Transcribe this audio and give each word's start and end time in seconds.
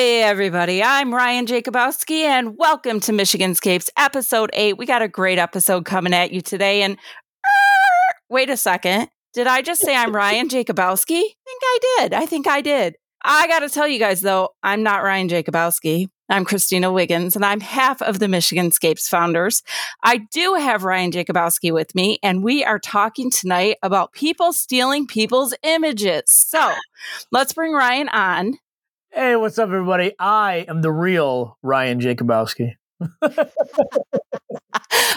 Hey, 0.00 0.22
everybody. 0.22 0.82
I'm 0.82 1.14
Ryan 1.14 1.44
Jacobowski, 1.44 2.22
and 2.22 2.56
welcome 2.56 3.00
to 3.00 3.12
Michiganscapes 3.12 3.90
episode 3.98 4.48
eight. 4.54 4.78
We 4.78 4.86
got 4.86 5.02
a 5.02 5.08
great 5.08 5.38
episode 5.38 5.84
coming 5.84 6.14
at 6.14 6.32
you 6.32 6.40
today. 6.40 6.80
And 6.80 6.94
uh, 6.94 7.48
wait 8.30 8.48
a 8.48 8.56
second. 8.56 9.10
Did 9.34 9.46
I 9.46 9.60
just 9.60 9.82
say 9.82 9.94
I'm 9.94 10.16
Ryan 10.16 10.48
Jacobowski? 10.48 11.20
I 11.20 11.34
think 11.44 11.62
I 11.62 11.78
did. 11.82 12.14
I 12.14 12.24
think 12.24 12.46
I 12.46 12.62
did. 12.62 12.96
I 13.22 13.46
got 13.46 13.58
to 13.58 13.68
tell 13.68 13.86
you 13.86 13.98
guys, 13.98 14.22
though, 14.22 14.54
I'm 14.62 14.82
not 14.82 15.02
Ryan 15.02 15.28
Jacobowski. 15.28 16.06
I'm 16.30 16.46
Christina 16.46 16.90
Wiggins, 16.90 17.36
and 17.36 17.44
I'm 17.44 17.60
half 17.60 18.00
of 18.00 18.20
the 18.20 18.28
Michigan 18.28 18.72
Scapes 18.72 19.06
founders. 19.06 19.62
I 20.02 20.22
do 20.32 20.54
have 20.54 20.82
Ryan 20.82 21.10
Jacobowski 21.10 21.74
with 21.74 21.94
me, 21.94 22.18
and 22.22 22.42
we 22.42 22.64
are 22.64 22.78
talking 22.78 23.30
tonight 23.30 23.76
about 23.82 24.14
people 24.14 24.54
stealing 24.54 25.06
people's 25.06 25.54
images. 25.62 26.22
So 26.26 26.72
let's 27.30 27.52
bring 27.52 27.74
Ryan 27.74 28.08
on. 28.08 28.54
Hey, 29.12 29.34
what's 29.34 29.58
up, 29.58 29.70
everybody? 29.70 30.12
I 30.20 30.64
am 30.68 30.82
the 30.82 30.92
real 30.92 31.58
Ryan 31.62 31.98
Jacobowski. 31.98 32.74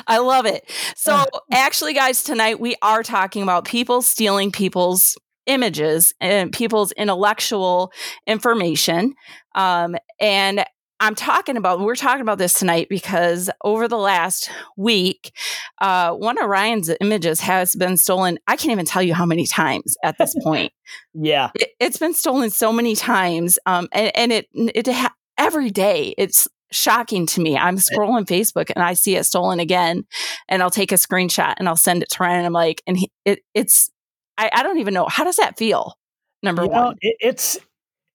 I 0.08 0.18
love 0.18 0.48
it. 0.48 0.68
So, 0.96 1.24
actually, 1.52 1.94
guys, 1.94 2.24
tonight 2.24 2.60
we 2.60 2.76
are 2.82 3.04
talking 3.04 3.44
about 3.44 3.66
people 3.66 4.02
stealing 4.02 4.52
people's 4.52 5.16
images 5.46 6.12
and 6.20 6.52
people's 6.52 6.92
intellectual 6.94 7.92
information. 8.26 9.14
Um, 9.54 9.96
and 10.20 10.66
I'm 11.00 11.16
talking 11.16 11.58
about, 11.58 11.80
we're 11.80 11.96
talking 11.96 12.22
about 12.22 12.38
this 12.38 12.54
tonight 12.54 12.88
because 12.90 13.50
over 13.64 13.88
the 13.88 13.98
last 13.98 14.50
week, 14.78 15.36
uh, 15.82 16.14
one 16.14 16.42
of 16.42 16.48
Ryan's 16.48 16.90
images 17.02 17.42
has 17.42 17.76
been 17.76 17.98
stolen. 17.98 18.40
I 18.48 18.56
can't 18.56 18.72
even 18.72 18.86
tell 18.86 19.04
you 19.04 19.14
how 19.14 19.26
many 19.26 19.46
times 19.46 19.98
at 20.04 20.18
this 20.18 20.36
point. 20.44 20.72
yeah. 21.14 21.50
It, 21.56 21.72
has 21.82 21.98
been 21.98 22.14
stolen 22.14 22.50
so 22.52 22.72
many 22.72 22.96
times. 22.96 23.60
Um, 23.66 23.90
and, 23.92 24.12
and 24.16 24.32
it, 24.32 24.48
it, 24.54 24.88
ha- 24.88 25.14
every 25.38 25.72
day 25.72 26.14
it's 26.18 26.48
shocking 26.72 27.26
to 27.28 27.42
me. 27.42 27.58
I'm 27.58 27.78
scrolling 27.78 28.26
Facebook 28.26 28.72
and 28.74 28.84
I 28.84 28.94
see 28.94 29.16
it 29.16 29.26
stolen 29.26 29.60
again, 29.60 30.06
and 30.48 30.62
I'll 30.62 30.72
take 30.72 30.92
a 30.92 30.96
screenshot 30.96 31.56
and 31.58 31.68
I'll 31.68 31.76
send 31.76 32.04
it 32.04 32.10
to 32.12 32.24
Ryan. 32.24 32.38
And 32.38 32.46
I'm 32.48 32.54
like, 32.54 32.82
and 32.88 32.98
he, 32.98 33.12
it, 33.26 33.40
it's, 33.54 33.92
I, 34.38 34.50
I, 34.54 34.64
don't 34.64 34.80
even 34.80 34.94
know. 34.94 35.06
How 35.08 35.24
does 35.24 35.36
that 35.36 35.58
feel? 35.58 35.96
Number 36.42 36.64
you 36.64 36.70
one, 36.70 36.82
know, 36.82 36.94
it, 37.02 37.16
it's 37.20 37.60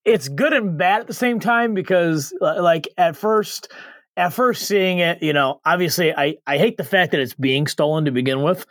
it's 0.05 0.29
good 0.29 0.53
and 0.53 0.79
bad 0.79 1.01
at 1.01 1.07
the 1.07 1.15
same 1.15 1.41
time 1.41 1.75
because 1.75 2.33
like 2.41 2.89
at 2.97 3.17
first 3.17 3.71
at 4.17 4.33
first 4.33 4.67
seeing 4.67 4.99
it 4.99 5.23
you 5.23 5.33
know 5.33 5.61
obviously 5.65 6.13
i 6.15 6.37
i 6.47 6.59
hate 6.59 6.77
the 6.77 6.85
fact 6.85 7.13
that 7.13 7.21
it's 7.21 7.35
being 7.35 7.67
stolen 7.67 8.05
to 8.05 8.11
begin 8.11 8.43
with 8.43 8.67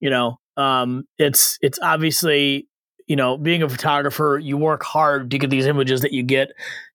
you 0.00 0.10
know 0.10 0.38
um 0.56 1.04
it's 1.18 1.58
it's 1.60 1.78
obviously 1.82 2.66
you 3.06 3.16
know 3.16 3.36
being 3.36 3.62
a 3.62 3.68
photographer 3.68 4.40
you 4.42 4.56
work 4.56 4.82
hard 4.82 5.30
to 5.30 5.38
get 5.38 5.50
these 5.50 5.66
images 5.66 6.00
that 6.00 6.12
you 6.12 6.22
get 6.22 6.50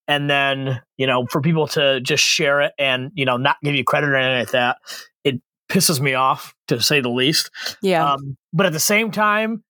and 0.07 0.29
then 0.29 0.81
you 0.97 1.05
know 1.05 1.25
for 1.27 1.41
people 1.41 1.67
to 1.67 2.01
just 2.01 2.23
share 2.23 2.61
it 2.61 2.73
and 2.79 3.11
you 3.13 3.25
know 3.25 3.37
not 3.37 3.57
give 3.63 3.75
you 3.75 3.83
credit 3.83 4.09
or 4.09 4.15
anything 4.15 4.39
like 4.39 4.51
that 4.51 4.77
it 5.23 5.41
pisses 5.71 5.99
me 5.99 6.13
off 6.13 6.53
to 6.67 6.81
say 6.81 6.99
the 6.99 7.09
least. 7.09 7.49
Yeah. 7.81 8.13
Um, 8.13 8.37
but 8.53 8.65
at 8.65 8.73
the 8.73 8.79
same 8.79 9.11
time 9.11 9.63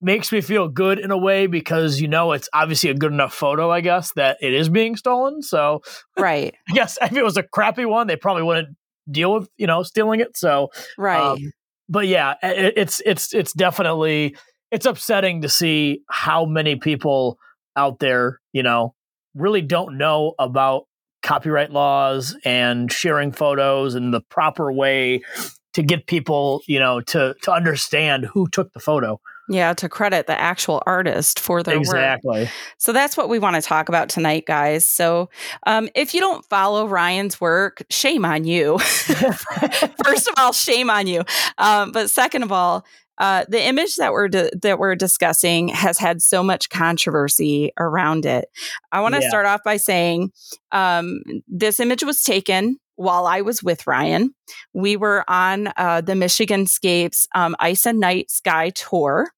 makes 0.00 0.32
me 0.32 0.40
feel 0.40 0.68
good 0.68 0.98
in 0.98 1.10
a 1.10 1.18
way 1.18 1.46
because 1.46 2.00
you 2.00 2.08
know 2.08 2.32
it's 2.32 2.48
obviously 2.52 2.90
a 2.90 2.94
good 2.94 3.12
enough 3.12 3.34
photo, 3.34 3.70
I 3.70 3.80
guess, 3.80 4.12
that 4.12 4.38
it 4.40 4.52
is 4.52 4.68
being 4.68 4.96
stolen. 4.96 5.42
So 5.42 5.82
right, 6.18 6.54
I 6.68 6.72
guess 6.72 6.98
if 7.00 7.12
it 7.12 7.22
was 7.22 7.36
a 7.36 7.42
crappy 7.42 7.84
one, 7.84 8.06
they 8.06 8.16
probably 8.16 8.42
wouldn't 8.42 8.76
deal 9.10 9.34
with 9.34 9.48
you 9.56 9.66
know 9.66 9.82
stealing 9.82 10.20
it. 10.20 10.36
So 10.36 10.70
right, 10.98 11.20
um, 11.20 11.52
but 11.88 12.06
yeah, 12.06 12.34
it, 12.42 12.74
it's 12.76 13.02
it's 13.04 13.34
it's 13.34 13.52
definitely 13.52 14.36
it's 14.70 14.86
upsetting 14.86 15.42
to 15.42 15.48
see 15.48 16.02
how 16.08 16.44
many 16.44 16.76
people 16.76 17.38
out 17.76 17.98
there, 17.98 18.40
you 18.52 18.62
know, 18.62 18.94
really 19.34 19.62
don't 19.62 19.98
know 19.98 20.34
about 20.38 20.84
copyright 21.22 21.70
laws 21.70 22.36
and 22.44 22.90
sharing 22.90 23.32
photos 23.32 23.94
and 23.94 24.14
the 24.14 24.20
proper 24.22 24.72
way 24.72 25.22
to 25.74 25.82
get 25.82 26.06
people, 26.06 26.62
you 26.66 26.78
know, 26.78 27.00
to 27.00 27.34
to 27.42 27.52
understand 27.52 28.26
who 28.26 28.48
took 28.48 28.72
the 28.72 28.80
photo. 28.80 29.20
Yeah, 29.52 29.74
to 29.74 29.88
credit 29.88 30.28
the 30.28 30.40
actual 30.40 30.80
artist 30.86 31.40
for 31.40 31.64
their 31.64 31.76
exactly. 31.76 32.28
work. 32.28 32.42
Exactly. 32.42 32.50
So 32.78 32.92
that's 32.92 33.16
what 33.16 33.28
we 33.28 33.40
want 33.40 33.56
to 33.56 33.62
talk 33.62 33.88
about 33.88 34.08
tonight, 34.08 34.46
guys. 34.46 34.86
So 34.86 35.28
um, 35.66 35.88
if 35.96 36.14
you 36.14 36.20
don't 36.20 36.44
follow 36.44 36.86
Ryan's 36.86 37.40
work, 37.40 37.82
shame 37.90 38.24
on 38.24 38.44
you. 38.44 38.78
First 40.04 40.28
of 40.28 40.34
all, 40.36 40.52
shame 40.52 40.88
on 40.88 41.08
you. 41.08 41.24
Um, 41.58 41.90
but 41.90 42.10
second 42.10 42.44
of 42.44 42.52
all, 42.52 42.84
uh, 43.18 43.44
the 43.48 43.60
image 43.60 43.96
that 43.96 44.12
we're 44.12 44.28
di- 44.28 44.50
that 44.62 44.78
we're 44.78 44.94
discussing 44.94 45.68
has 45.68 45.98
had 45.98 46.22
so 46.22 46.44
much 46.44 46.70
controversy 46.70 47.72
around 47.76 48.26
it. 48.26 48.48
I 48.92 49.00
want 49.00 49.16
to 49.16 49.20
yeah. 49.20 49.28
start 49.28 49.46
off 49.46 49.62
by 49.64 49.78
saying 49.78 50.30
um, 50.70 51.22
this 51.48 51.80
image 51.80 52.04
was 52.04 52.22
taken 52.22 52.78
while 53.00 53.26
I 53.26 53.40
was 53.40 53.62
with 53.62 53.86
Ryan. 53.86 54.34
We 54.74 54.96
were 54.96 55.24
on 55.28 55.72
uh, 55.76 56.02
the 56.02 56.12
Michiganscapes 56.12 57.26
um, 57.34 57.56
Ice 57.58 57.86
and 57.86 57.98
Night 57.98 58.30
Sky 58.30 58.70
tour. 58.70 59.30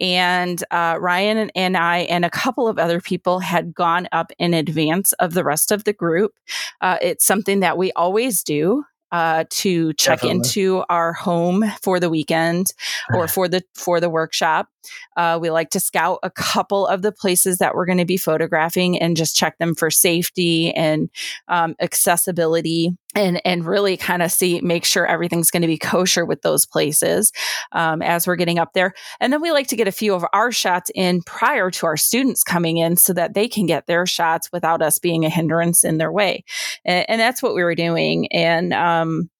And 0.00 0.62
uh, 0.70 0.96
Ryan 1.00 1.50
and 1.54 1.76
I 1.76 1.98
and 2.00 2.24
a 2.24 2.30
couple 2.30 2.68
of 2.68 2.78
other 2.78 3.00
people 3.00 3.40
had 3.40 3.74
gone 3.74 4.08
up 4.12 4.32
in 4.38 4.54
advance 4.54 5.12
of 5.14 5.34
the 5.34 5.44
rest 5.44 5.72
of 5.72 5.84
the 5.84 5.92
group. 5.92 6.32
Uh, 6.80 6.98
it's 7.00 7.24
something 7.24 7.60
that 7.60 7.78
we 7.78 7.92
always 7.92 8.42
do 8.42 8.84
uh, 9.12 9.44
to 9.48 9.92
check 9.94 10.20
Definitely. 10.20 10.36
into 10.36 10.84
our 10.88 11.12
home 11.12 11.64
for 11.80 12.00
the 12.00 12.10
weekend 12.10 12.72
or 13.14 13.28
for 13.28 13.48
the 13.48 13.62
for 13.74 14.00
the 14.00 14.10
workshop. 14.10 14.68
Uh, 15.16 15.38
we 15.40 15.50
like 15.50 15.70
to 15.70 15.80
scout 15.80 16.18
a 16.22 16.30
couple 16.30 16.86
of 16.86 17.02
the 17.02 17.12
places 17.12 17.58
that 17.58 17.74
we're 17.74 17.86
going 17.86 17.98
to 17.98 18.04
be 18.04 18.16
photographing 18.16 18.98
and 18.98 19.16
just 19.16 19.36
check 19.36 19.58
them 19.58 19.74
for 19.74 19.90
safety 19.90 20.72
and 20.72 21.10
um, 21.48 21.74
accessibility 21.80 22.96
and 23.14 23.40
and 23.44 23.64
really 23.64 23.96
kind 23.96 24.22
of 24.22 24.30
see 24.30 24.60
make 24.60 24.84
sure 24.84 25.06
everything's 25.06 25.50
going 25.50 25.62
to 25.62 25.66
be 25.66 25.78
kosher 25.78 26.24
with 26.24 26.42
those 26.42 26.66
places 26.66 27.32
um, 27.72 28.02
as 28.02 28.26
we're 28.26 28.36
getting 28.36 28.58
up 28.58 28.74
there. 28.74 28.92
And 29.20 29.32
then 29.32 29.40
we 29.40 29.52
like 29.52 29.68
to 29.68 29.76
get 29.76 29.88
a 29.88 29.92
few 29.92 30.14
of 30.14 30.24
our 30.32 30.52
shots 30.52 30.90
in 30.94 31.22
prior 31.22 31.70
to 31.70 31.86
our 31.86 31.96
students 31.96 32.42
coming 32.42 32.76
in 32.76 32.96
so 32.96 33.12
that 33.14 33.34
they 33.34 33.48
can 33.48 33.66
get 33.66 33.86
their 33.86 34.06
shots 34.06 34.50
without 34.52 34.82
us 34.82 34.98
being 34.98 35.24
a 35.24 35.30
hindrance 35.30 35.82
in 35.82 35.98
their 35.98 36.12
way. 36.12 36.44
And, 36.84 37.06
and 37.08 37.20
that's 37.20 37.42
what 37.42 37.54
we 37.54 37.64
were 37.64 37.74
doing. 37.74 38.30
And 38.32 38.72
um, 38.74 39.30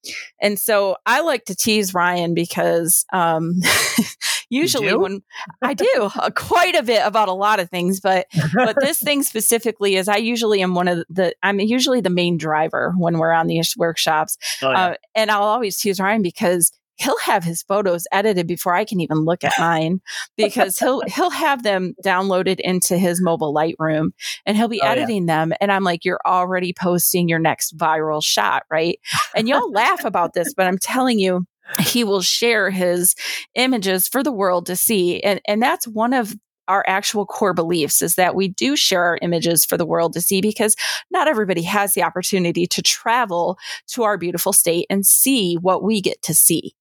and 0.40 0.58
so 0.58 0.96
i 1.04 1.20
like 1.20 1.44
to 1.44 1.54
tease 1.54 1.94
ryan 1.94 2.34
because 2.34 3.04
um, 3.12 3.54
usually 4.48 4.96
when 4.96 5.22
I 5.62 5.74
do 5.74 6.10
uh, 6.14 6.30
quite 6.34 6.74
a 6.74 6.82
bit 6.82 7.02
about 7.04 7.28
a 7.28 7.32
lot 7.32 7.60
of 7.60 7.70
things, 7.70 8.00
but 8.00 8.26
but 8.54 8.76
this 8.80 9.00
thing 9.00 9.22
specifically 9.22 9.96
is 9.96 10.08
I 10.08 10.16
usually 10.16 10.62
am 10.62 10.74
one 10.74 10.88
of 10.88 11.04
the 11.08 11.34
I'm 11.42 11.60
usually 11.60 12.00
the 12.00 12.10
main 12.10 12.38
driver 12.38 12.94
when 12.96 13.18
we're 13.18 13.32
on 13.32 13.46
these 13.46 13.76
workshops, 13.76 14.36
oh, 14.62 14.70
yeah. 14.70 14.86
uh, 14.86 14.94
and 15.14 15.30
I'll 15.30 15.42
always 15.42 15.76
tease 15.76 16.00
Ryan 16.00 16.22
because 16.22 16.72
he'll 16.96 17.18
have 17.18 17.44
his 17.44 17.62
photos 17.62 18.06
edited 18.10 18.46
before 18.46 18.74
I 18.74 18.84
can 18.84 19.00
even 19.00 19.18
look 19.18 19.44
at 19.44 19.52
mine 19.58 20.00
because 20.36 20.78
he'll 20.78 21.02
he'll 21.06 21.30
have 21.30 21.62
them 21.62 21.94
downloaded 22.04 22.60
into 22.60 22.98
his 22.98 23.22
mobile 23.22 23.54
Lightroom 23.54 24.10
and 24.44 24.56
he'll 24.56 24.68
be 24.68 24.80
oh, 24.82 24.86
editing 24.86 25.28
yeah. 25.28 25.44
them 25.44 25.52
and 25.60 25.70
I'm 25.70 25.84
like 25.84 26.04
you're 26.04 26.20
already 26.26 26.72
posting 26.72 27.28
your 27.28 27.38
next 27.38 27.76
viral 27.76 28.24
shot, 28.24 28.64
right? 28.70 28.98
And 29.34 29.48
you'll 29.48 29.70
laugh 29.70 30.04
about 30.04 30.32
this, 30.32 30.54
but 30.54 30.66
I'm 30.66 30.78
telling 30.78 31.18
you 31.18 31.46
he 31.80 32.04
will 32.04 32.22
share 32.22 32.70
his 32.70 33.14
images 33.54 34.08
for 34.08 34.22
the 34.22 34.32
world 34.32 34.66
to 34.66 34.76
see. 34.76 35.20
And, 35.20 35.40
and 35.46 35.62
that's 35.62 35.86
one 35.86 36.12
of 36.12 36.34
our 36.68 36.84
actual 36.86 37.26
core 37.26 37.54
beliefs 37.54 38.02
is 38.02 38.16
that 38.16 38.34
we 38.34 38.48
do 38.48 38.76
share 38.76 39.04
our 39.04 39.18
images 39.22 39.64
for 39.64 39.76
the 39.76 39.86
world 39.86 40.12
to 40.12 40.20
see 40.20 40.40
because 40.40 40.74
not 41.10 41.28
everybody 41.28 41.62
has 41.62 41.94
the 41.94 42.02
opportunity 42.02 42.66
to 42.66 42.82
travel 42.82 43.58
to 43.86 44.02
our 44.02 44.18
beautiful 44.18 44.52
state 44.52 44.86
and 44.90 45.06
see 45.06 45.54
what 45.54 45.82
we 45.82 46.00
get 46.00 46.20
to 46.22 46.34
see. 46.34 46.74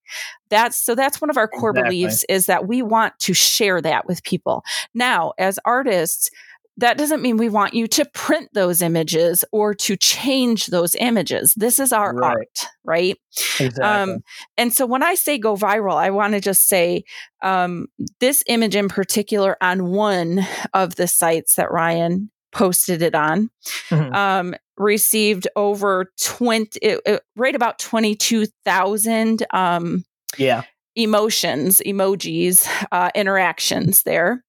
That's 0.50 0.78
so 0.78 0.96
that's 0.96 1.22
one 1.22 1.30
of 1.30 1.38
our 1.38 1.48
core 1.48 1.72
exactly. 1.72 2.02
beliefs 2.02 2.26
is 2.30 2.46
that 2.48 2.68
we 2.68 2.82
want 2.82 3.18
to 3.20 3.34
share 3.34 3.82
that 3.82 4.08
with 4.08 4.24
people. 4.24 4.64
Now, 4.94 5.34
as 5.38 5.60
artists, 5.66 6.30
that 6.78 6.98
doesn't 6.98 7.22
mean 7.22 7.38
we 7.38 7.50
want 7.50 7.74
you 7.74 7.88
to 7.88 8.06
print 8.14 8.50
those 8.54 8.82
images 8.82 9.46
or 9.52 9.74
to 9.74 9.96
change 9.96 10.68
those 10.68 10.96
images. 10.96 11.54
This 11.56 11.80
is 11.80 11.94
our 11.94 12.14
right. 12.14 12.38
art, 12.38 12.66
right? 12.84 13.18
Exactly. 13.60 13.84
Um, 13.84 14.20
and 14.58 14.74
so 14.74 14.86
when 14.86 15.02
I 15.02 15.16
say 15.16 15.38
go 15.38 15.56
viral, 15.56 15.96
I 15.96 16.10
want 16.10 16.34
to 16.34 16.42
just 16.42 16.68
say 16.68 17.04
um, 17.42 17.88
this 18.20 18.44
image 18.48 18.76
in 18.76 18.90
particular 18.90 19.56
on 19.62 19.92
one 19.92 20.46
of 20.74 20.96
the 20.96 21.08
sites 21.08 21.56
that 21.56 21.72
Ryan 21.72 22.30
posted 22.52 23.02
it 23.02 23.16
on 23.16 23.50
mm-hmm. 23.90 24.14
um, 24.14 24.56
received 24.78 25.48
over 25.56 26.12
20, 26.22 26.80
it, 26.82 27.02
it, 27.06 27.22
right 27.36 27.56
about 27.56 27.80
22,000 27.80 29.46
um, 29.52 30.06
yeah 30.38 30.64
emotions, 30.96 31.82
emojis, 31.86 32.68
uh, 32.92 33.10
interactions 33.16 34.04
there. 34.04 34.44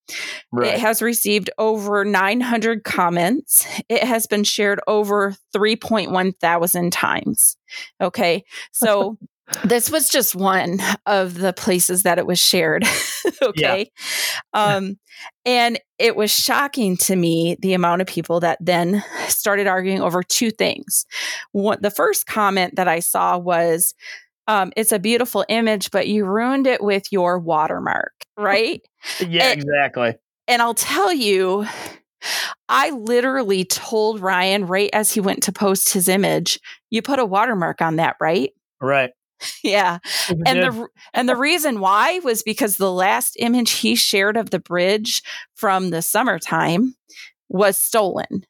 Right. 0.53 0.75
It 0.75 0.81
has 0.81 1.03
received 1.03 1.51
over 1.59 2.05
900 2.05 2.85
comments. 2.85 3.67
It 3.89 4.05
has 4.05 4.27
been 4.27 4.45
shared 4.45 4.81
over 4.87 5.35
3.1 5.55 6.39
thousand 6.39 6.93
times. 6.93 7.57
Okay. 8.01 8.45
So 8.73 9.19
this 9.65 9.91
was 9.91 10.09
just 10.09 10.35
one 10.35 10.81
of 11.07 11.35
the 11.35 11.53
places 11.53 12.03
that 12.05 12.19
it 12.19 12.27
was 12.27 12.39
shared. 12.39 12.85
okay. 13.43 13.91
Yeah. 14.55 14.77
Um, 14.77 14.99
and 15.45 15.79
it 15.99 16.17
was 16.17 16.31
shocking 16.31 16.97
to 16.99 17.17
me 17.17 17.57
the 17.61 17.75
amount 17.75 18.03
of 18.03 18.09
people 18.09 18.41
that 18.41 18.59
then 18.61 19.05
started 19.29 19.67
arguing 19.67 20.03
over 20.03 20.23
two 20.23 20.51
things. 20.51 21.07
One, 21.53 21.79
the 21.81 21.91
first 21.91 22.27
comment 22.27 22.77
that 22.77 22.89
I 22.89 23.01
saw 23.01 23.39
was, 23.39 23.95
um, 24.49 24.73
it's 24.77 24.93
a 24.93 24.99
beautiful 24.99 25.45
image, 25.49 25.91
but 25.91 26.09
you 26.09 26.25
ruined 26.25 26.67
it 26.67 26.83
with 26.83 27.11
your 27.13 27.39
watermark, 27.39 28.13
right? 28.39 28.83
yeah, 29.21 29.51
and, 29.51 29.61
exactly. 29.61 30.15
And 30.49 30.63
I'll 30.63 30.75
tell 30.75 31.13
you, 31.13 31.67
I 32.69 32.91
literally 32.91 33.65
told 33.65 34.21
Ryan 34.21 34.67
right 34.67 34.91
as 34.93 35.13
he 35.13 35.21
went 35.21 35.43
to 35.45 35.53
post 35.53 35.93
his 35.93 36.09
image, 36.09 36.61
you 36.91 37.03
put 37.03 37.19
a 37.19 37.25
watermark 37.25 37.83
on 37.83 37.97
that, 37.97 38.17
right? 38.21 38.53
Right. 38.81 39.11
Yeah. 39.63 39.99
And 40.47 40.63
the 40.63 40.89
and 41.13 41.29
the 41.29 41.37
reason 41.37 41.79
why 41.79 42.21
was 42.21 42.43
because 42.43 42.79
the 42.79 42.91
last 42.91 43.37
image 43.39 43.73
he 43.73 43.95
shared 43.95 44.35
of 44.35 44.49
the 44.49 44.59
bridge 44.59 45.23
from 45.55 45.91
the 45.91 46.01
summertime 46.01 46.95
was 47.51 47.77
stolen 47.77 48.47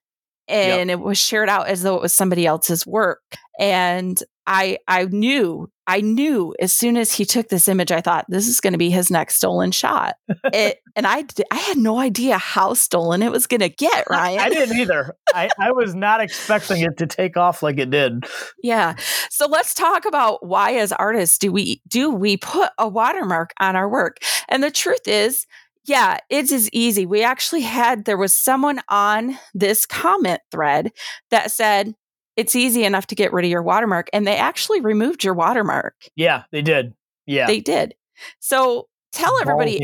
and 0.49 0.89
yep. 0.89 0.99
it 0.99 1.03
was 1.03 1.19
shared 1.19 1.49
out 1.49 1.69
as 1.69 1.83
though 1.83 1.97
it 1.97 2.03
was 2.03 2.13
somebody 2.13 2.47
else's 2.47 2.87
work. 2.87 3.23
And 3.59 4.21
I 4.47 4.79
I 4.87 5.05
knew 5.07 5.71
I 5.87 6.01
knew 6.01 6.55
as 6.61 6.73
soon 6.73 6.97
as 6.97 7.13
he 7.13 7.25
took 7.25 7.49
this 7.49 7.69
image, 7.69 7.93
I 7.93 8.01
thought 8.01 8.27
this 8.29 8.49
is 8.49 8.61
going 8.61 8.73
to 8.73 8.79
be 8.79 8.91
his 8.91 9.11
next 9.11 9.37
stolen 9.37 9.71
shot. 9.71 10.17
it, 10.53 10.81
and 10.95 11.07
I 11.07 11.25
I 11.51 11.57
had 11.57 11.77
no 11.77 11.99
idea 11.99 12.39
how 12.39 12.75
stolen 12.75 13.23
it 13.23 13.31
was 13.31 13.47
going 13.47 13.61
to 13.61 13.69
get. 13.69 14.05
Ryan, 14.09 14.41
I 14.41 14.49
didn't 14.49 14.77
either. 14.77 15.17
I 15.35 15.51
I 15.59 15.73
was 15.73 15.95
not 15.95 16.21
expecting 16.21 16.83
it 16.83 16.97
to 16.99 17.07
take 17.07 17.37
off 17.37 17.63
like 17.63 17.79
it 17.79 17.91
did. 17.91 18.25
Yeah. 18.63 18.95
So 19.31 19.47
let's 19.47 19.75
talk 19.75 20.05
about 20.05 20.45
why, 20.45 20.75
as 20.75 20.93
artists, 20.93 21.39
do 21.39 21.53
we 21.53 21.83
do 21.89 22.11
we 22.11 22.37
put 22.37 22.71
a 22.79 22.89
watermark 22.89 23.53
on 23.61 23.77
our 23.77 23.89
work? 23.89 24.19
And 24.49 24.63
the 24.63 24.71
truth 24.71 25.07
is 25.07 25.47
yeah, 25.87 26.19
it 26.29 26.51
is 26.51 26.69
easy. 26.73 27.07
We 27.07 27.23
actually 27.23 27.61
had, 27.61 28.05
there 28.05 28.17
was 28.17 28.35
someone 28.35 28.81
on 28.89 29.39
this 29.55 29.87
comment 29.87 30.41
thread 30.51 30.91
that 31.31 31.53
said, 31.53 31.95
it's 32.37 32.55
easy 32.55 32.85
enough 32.85 33.07
to 33.09 33.15
get 33.15 33.33
rid 33.33 33.45
of 33.45 33.51
your 33.51 33.63
watermark. 33.63 34.09
And 34.13 34.27
they 34.27 34.37
actually 34.37 34.81
removed 34.81 35.25
your 35.25 35.35
watermark. 35.35 35.95
Yeah, 36.15 36.45
they 36.53 36.63
did. 36.63 36.95
Yeah. 37.27 37.47
They 37.47 37.61
did. 37.61 37.95
So 38.41 38.89
tell 39.13 39.39
everybody. 39.41 39.81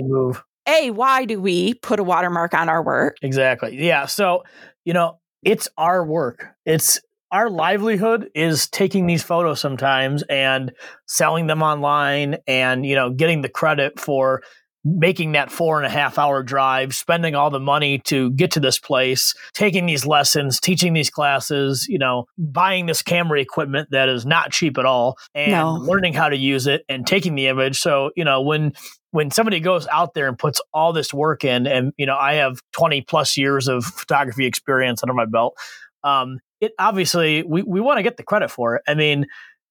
A, 0.68 0.90
why 0.90 1.24
do 1.24 1.40
we 1.40 1.74
put 1.74 1.98
a 1.98 2.04
watermark 2.04 2.54
on 2.54 2.68
our 2.68 2.82
work? 2.84 3.16
Exactly. 3.20 3.84
Yeah. 3.84 4.06
So, 4.06 4.44
you 4.84 4.92
know, 4.92 5.18
it's 5.42 5.68
our 5.76 6.04
work. 6.04 6.46
It's 6.64 7.00
our 7.32 7.50
livelihood 7.50 8.30
is 8.34 8.68
taking 8.68 9.06
these 9.06 9.22
photos 9.22 9.58
sometimes 9.58 10.22
and 10.24 10.72
selling 11.06 11.48
them 11.48 11.62
online 11.62 12.36
and, 12.46 12.86
you 12.86 12.94
know, 12.94 13.10
getting 13.10 13.42
the 13.42 13.48
credit 13.48 13.98
for 13.98 14.42
making 14.84 15.32
that 15.32 15.50
four 15.50 15.78
and 15.78 15.86
a 15.86 15.90
half 15.90 16.18
hour 16.18 16.42
drive, 16.42 16.94
spending 16.94 17.34
all 17.34 17.50
the 17.50 17.60
money 17.60 17.98
to 18.00 18.30
get 18.32 18.50
to 18.52 18.60
this 18.60 18.78
place, 18.78 19.34
taking 19.54 19.86
these 19.86 20.04
lessons, 20.04 20.58
teaching 20.58 20.92
these 20.92 21.10
classes, 21.10 21.86
you 21.88 21.98
know, 21.98 22.26
buying 22.36 22.86
this 22.86 23.02
camera 23.02 23.40
equipment 23.40 23.88
that 23.92 24.08
is 24.08 24.26
not 24.26 24.50
cheap 24.50 24.78
at 24.78 24.84
all 24.84 25.16
and 25.34 25.52
no. 25.52 25.74
learning 25.74 26.12
how 26.12 26.28
to 26.28 26.36
use 26.36 26.66
it 26.66 26.84
and 26.88 27.06
taking 27.06 27.34
the 27.34 27.46
image. 27.46 27.78
So, 27.78 28.10
you 28.16 28.24
know, 28.24 28.40
when 28.40 28.72
when 29.12 29.30
somebody 29.30 29.60
goes 29.60 29.86
out 29.88 30.14
there 30.14 30.26
and 30.26 30.38
puts 30.38 30.60
all 30.72 30.92
this 30.92 31.12
work 31.12 31.44
in 31.44 31.66
and 31.66 31.92
you 31.96 32.06
know, 32.06 32.16
I 32.16 32.34
have 32.34 32.60
20 32.72 33.02
plus 33.02 33.36
years 33.36 33.68
of 33.68 33.84
photography 33.84 34.46
experience 34.46 35.02
under 35.02 35.14
my 35.14 35.26
belt, 35.26 35.56
um, 36.02 36.40
it 36.60 36.72
obviously 36.78 37.42
we, 37.42 37.62
we 37.62 37.80
want 37.80 37.98
to 37.98 38.02
get 38.02 38.16
the 38.16 38.22
credit 38.22 38.50
for 38.50 38.76
it. 38.76 38.82
I 38.88 38.94
mean, 38.94 39.26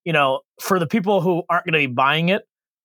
you 0.05 0.13
know, 0.13 0.41
for 0.59 0.79
the 0.79 0.87
people 0.87 1.21
who 1.21 1.43
aren't 1.49 1.65
going 1.65 1.73
to 1.73 1.87
be 1.87 1.93
buying 1.93 2.29
it, 2.29 2.43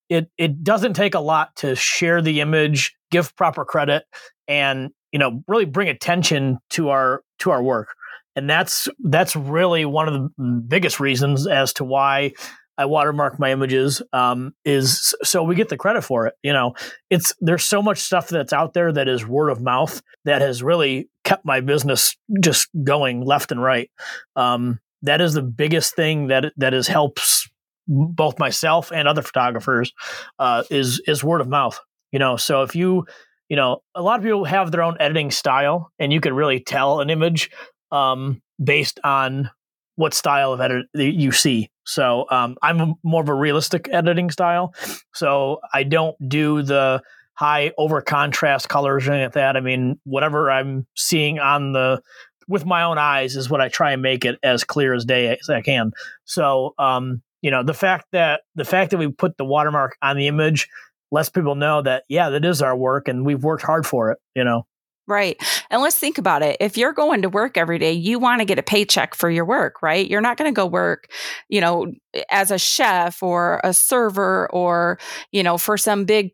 it 0.09 0.31
it 0.39 0.63
doesn't 0.63 0.95
take 0.95 1.15
a 1.15 1.21
lot 1.21 1.55
to 1.57 1.75
share 1.75 2.23
the 2.23 2.41
image, 2.41 2.95
give 3.11 3.35
proper 3.37 3.65
credit, 3.65 4.05
and 4.49 4.91
you 5.13 5.19
know 5.19 5.43
really 5.49 5.65
bring 5.65 5.89
attention 5.89 6.59
to 6.71 6.91
our 6.91 7.23
to 7.41 7.51
our 7.51 7.63
work. 7.63 7.89
And 8.35 8.49
that's 8.49 8.89
that's 9.05 9.35
really 9.35 9.85
one 9.85 10.09
of 10.09 10.15
the 10.15 10.63
biggest 10.69 11.01
reasons 11.01 11.47
as 11.47 11.73
to 11.75 11.85
why 11.85 12.33
I 12.79 12.85
watermark 12.85 13.39
my 13.39 13.51
images 13.51 14.03
um, 14.13 14.53
is 14.65 15.15
so 15.23 15.43
we 15.43 15.55
get 15.55 15.71
the 15.71 15.79
credit 15.79 16.03
for 16.03 16.27
it. 16.27 16.35
You 16.43 16.53
know, 16.53 16.75
it's 17.09 17.35
there's 17.41 17.65
so 17.65 17.81
much 17.81 17.99
stuff 17.99 18.29
that's 18.29 18.53
out 18.53 18.75
there 18.75 18.93
that 18.93 19.09
is 19.09 19.27
word 19.27 19.49
of 19.49 19.63
mouth 19.63 20.03
that 20.25 20.43
has 20.43 20.63
really 20.63 21.09
kept 21.25 21.45
my 21.45 21.61
business 21.61 22.17
just 22.41 22.69
going 22.85 23.25
left 23.25 23.51
and 23.51 23.63
right. 23.63 23.91
Um, 24.37 24.81
that 25.03 25.21
is 25.21 25.35
the 25.35 25.43
biggest 25.43 25.95
thing 25.95 26.29
that 26.29 26.53
that 26.57 26.73
has 26.73 26.87
helps 26.87 27.46
both 27.89 28.39
myself 28.39 28.93
and 28.93 29.09
other 29.09 29.23
photographers 29.23 29.93
uh, 30.39 30.65
is 30.71 31.01
is 31.07 31.25
word 31.25 31.41
of 31.41 31.49
mouth. 31.49 31.79
You 32.13 32.19
know, 32.19 32.37
so 32.37 32.63
if 32.63 32.75
you 32.75 33.07
you 33.49 33.57
know 33.57 33.83
a 33.95 34.03
lot 34.03 34.19
of 34.19 34.25
people 34.25 34.45
have 34.45 34.71
their 34.71 34.83
own 34.83 34.97
editing 35.01 35.31
style, 35.31 35.91
and 35.99 36.13
you 36.13 36.21
can 36.21 36.35
really 36.35 36.61
tell 36.61 37.01
an 37.01 37.11
image 37.11 37.51
um, 37.93 38.43
based 38.63 39.01
on 39.05 39.51
what 39.97 40.15
style 40.15 40.53
of 40.53 40.61
edit 40.61 40.87
you 40.95 41.33
see. 41.33 41.71
So 41.85 42.27
um, 42.31 42.57
I'm 42.63 42.95
more 43.03 43.23
of 43.23 43.29
a 43.29 43.35
realistic 43.35 43.89
editing 43.91 44.31
style, 44.31 44.75
so 45.15 45.61
I 45.73 45.85
don't 45.85 46.17
do 46.29 46.63
the 46.63 47.03
high 47.35 47.71
over 47.77 48.01
contrast 48.01 48.69
colors 48.69 49.07
or 49.07 49.13
anything 49.13 49.27
like 49.27 49.35
that. 49.35 49.57
I 49.57 49.61
mean, 49.61 50.01
whatever 50.05 50.51
I'm 50.51 50.87
seeing 50.97 51.39
on 51.39 51.73
the 51.73 52.03
with 52.49 52.65
my 52.65 52.83
own 52.83 52.99
eyes 52.99 53.37
is 53.37 53.51
what 53.51 53.61
I 53.61 53.69
try 53.69 53.93
and 53.93 54.03
make 54.03 54.25
it 54.25 54.39
as 54.43 54.65
clear 54.65 54.95
as 54.95 55.05
day 55.05 55.37
as 55.39 55.51
I 55.51 55.61
can. 55.63 55.93
So 56.25 56.75
um, 56.79 57.23
you 57.47 57.53
know 57.53 57.63
the 57.63 57.73
fact 57.73 58.07
that 58.11 58.41
the 58.57 58.65
fact 58.65 58.91
that 58.91 58.99
we 58.99 59.07
put 59.07 59.37
the 59.37 59.45
watermark 59.45 59.97
on 60.03 60.17
the 60.17 60.27
image 60.27 60.69
lets 61.13 61.29
people 61.29 61.55
know 61.55 61.81
that 61.81 62.03
yeah 62.09 62.29
that 62.29 62.45
is 62.45 62.61
our 62.61 62.77
work 62.77 63.07
and 63.07 63.25
we've 63.25 63.45
worked 63.45 63.63
hard 63.63 63.87
for 63.87 64.11
it 64.11 64.19
you 64.35 64.43
know 64.43 64.67
Right. 65.09 65.41
And 65.71 65.81
let's 65.83 65.97
think 65.97 66.19
about 66.19 66.43
it. 66.43 66.57
If 66.59 66.77
you're 66.77 66.93
going 66.93 67.23
to 67.23 67.29
work 67.29 67.57
every 67.57 67.79
day, 67.79 67.93
you 67.93 68.19
want 68.19 68.41
to 68.41 68.45
get 68.45 68.59
a 68.59 68.63
paycheck 68.65 69.15
for 69.15 69.31
your 69.31 69.45
work, 69.45 69.81
right? 69.81 70.11
You're 70.11 70.21
not 70.21 70.37
going 70.37 70.53
to 70.53 70.57
go 70.57 70.67
work, 70.67 71.13
you 71.49 71.61
know, 71.61 71.93
as 72.29 72.51
a 72.51 72.59
chef 72.59 73.23
or 73.23 73.61
a 73.63 73.73
server 73.73 74.51
or, 74.53 74.99
you 75.31 75.45
know, 75.45 75.59
for 75.59 75.77
some 75.77 76.07
big 76.07 76.33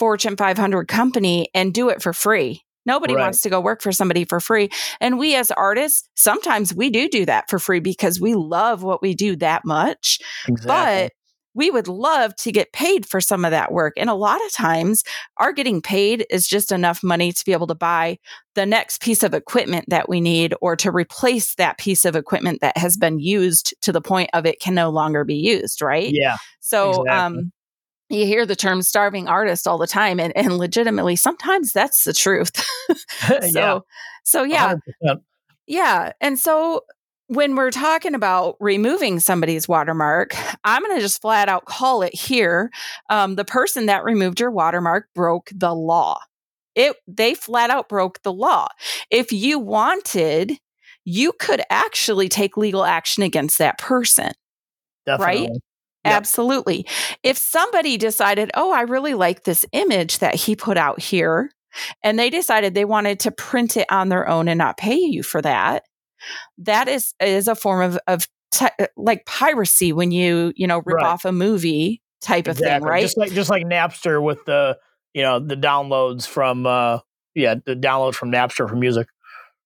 Fortune 0.00 0.36
500 0.36 0.88
company 0.88 1.48
and 1.54 1.72
do 1.72 1.90
it 1.90 2.02
for 2.02 2.12
free. 2.12 2.64
Nobody 2.88 3.14
right. 3.14 3.22
wants 3.22 3.42
to 3.42 3.50
go 3.50 3.60
work 3.60 3.82
for 3.82 3.92
somebody 3.92 4.24
for 4.24 4.40
free. 4.40 4.70
And 5.00 5.18
we 5.18 5.36
as 5.36 5.50
artists, 5.50 6.08
sometimes 6.16 6.74
we 6.74 6.88
do 6.88 7.08
do 7.08 7.26
that 7.26 7.50
for 7.50 7.58
free 7.58 7.80
because 7.80 8.20
we 8.20 8.34
love 8.34 8.82
what 8.82 9.02
we 9.02 9.14
do 9.14 9.36
that 9.36 9.64
much. 9.64 10.18
Exactly. 10.48 10.66
But 10.66 11.12
we 11.54 11.70
would 11.70 11.88
love 11.88 12.34
to 12.36 12.52
get 12.52 12.72
paid 12.72 13.04
for 13.04 13.20
some 13.20 13.44
of 13.44 13.50
that 13.50 13.72
work. 13.72 13.94
And 13.96 14.08
a 14.08 14.14
lot 14.14 14.44
of 14.44 14.52
times, 14.52 15.02
our 15.38 15.52
getting 15.52 15.82
paid 15.82 16.24
is 16.30 16.46
just 16.46 16.70
enough 16.70 17.02
money 17.02 17.32
to 17.32 17.44
be 17.44 17.52
able 17.52 17.66
to 17.66 17.74
buy 17.74 18.18
the 18.54 18.64
next 18.64 19.02
piece 19.02 19.22
of 19.22 19.34
equipment 19.34 19.86
that 19.88 20.08
we 20.08 20.20
need 20.20 20.54
or 20.62 20.76
to 20.76 20.92
replace 20.92 21.56
that 21.56 21.76
piece 21.76 22.04
of 22.04 22.14
equipment 22.16 22.60
that 22.60 22.76
has 22.76 22.96
been 22.96 23.18
used 23.18 23.74
to 23.82 23.92
the 23.92 24.00
point 24.00 24.30
of 24.34 24.46
it 24.46 24.60
can 24.60 24.74
no 24.74 24.88
longer 24.90 25.24
be 25.24 25.34
used, 25.34 25.82
right? 25.82 26.10
Yeah. 26.12 26.36
So, 26.60 27.02
exactly. 27.02 27.10
um, 27.10 27.52
you 28.08 28.26
hear 28.26 28.46
the 28.46 28.56
term 28.56 28.82
starving 28.82 29.28
artist 29.28 29.66
all 29.66 29.78
the 29.78 29.86
time 29.86 30.18
and, 30.18 30.36
and 30.36 30.58
legitimately 30.58 31.16
sometimes 31.16 31.72
that's 31.72 32.04
the 32.04 32.12
truth 32.12 32.56
so 33.18 33.38
yeah. 33.42 33.78
so 34.24 34.42
yeah 34.42 34.74
100%. 35.04 35.20
yeah 35.66 36.12
and 36.20 36.38
so 36.38 36.82
when 37.26 37.56
we're 37.56 37.70
talking 37.70 38.14
about 38.14 38.56
removing 38.60 39.20
somebody's 39.20 39.68
watermark 39.68 40.34
i'm 40.64 40.82
going 40.82 40.96
to 40.96 41.00
just 41.00 41.20
flat 41.20 41.48
out 41.48 41.64
call 41.66 42.02
it 42.02 42.14
here 42.14 42.70
um, 43.10 43.36
the 43.36 43.44
person 43.44 43.86
that 43.86 44.04
removed 44.04 44.40
your 44.40 44.50
watermark 44.50 45.06
broke 45.14 45.50
the 45.54 45.74
law 45.74 46.18
it 46.74 46.96
they 47.06 47.34
flat 47.34 47.70
out 47.70 47.88
broke 47.88 48.22
the 48.22 48.32
law 48.32 48.66
if 49.10 49.32
you 49.32 49.58
wanted 49.58 50.58
you 51.04 51.32
could 51.38 51.62
actually 51.70 52.28
take 52.28 52.56
legal 52.56 52.84
action 52.84 53.22
against 53.22 53.58
that 53.58 53.78
person 53.78 54.32
Definitely. 55.06 55.48
right 55.48 55.50
Yep. 56.04 56.14
Absolutely. 56.14 56.86
If 57.22 57.36
somebody 57.36 57.96
decided, 57.96 58.50
oh, 58.54 58.72
I 58.72 58.82
really 58.82 59.14
like 59.14 59.44
this 59.44 59.66
image 59.72 60.18
that 60.20 60.34
he 60.34 60.54
put 60.54 60.76
out 60.76 61.00
here, 61.00 61.50
and 62.02 62.18
they 62.18 62.30
decided 62.30 62.74
they 62.74 62.84
wanted 62.84 63.20
to 63.20 63.30
print 63.30 63.76
it 63.76 63.86
on 63.90 64.08
their 64.08 64.28
own 64.28 64.48
and 64.48 64.58
not 64.58 64.76
pay 64.76 64.96
you 64.96 65.22
for 65.22 65.42
that, 65.42 65.84
that 66.58 66.88
is 66.88 67.14
is 67.20 67.48
a 67.48 67.54
form 67.54 67.82
of 67.82 67.98
of 68.06 68.28
te- 68.52 68.86
like 68.96 69.26
piracy 69.26 69.92
when 69.92 70.10
you 70.10 70.52
you 70.56 70.66
know 70.66 70.82
rip 70.84 70.96
right. 70.96 71.06
off 71.06 71.24
a 71.24 71.32
movie 71.32 72.02
type 72.20 72.48
exactly. 72.48 72.66
of 72.66 72.80
thing, 72.80 72.88
right? 72.88 73.02
Just 73.02 73.18
like 73.18 73.32
just 73.32 73.50
like 73.50 73.64
Napster 73.64 74.22
with 74.22 74.44
the 74.44 74.78
you 75.14 75.22
know 75.22 75.38
the 75.38 75.56
downloads 75.56 76.26
from 76.26 76.66
uh 76.66 77.00
yeah 77.34 77.56
the 77.64 77.74
downloads 77.74 78.14
from 78.14 78.30
Napster 78.30 78.68
for 78.68 78.76
music. 78.76 79.08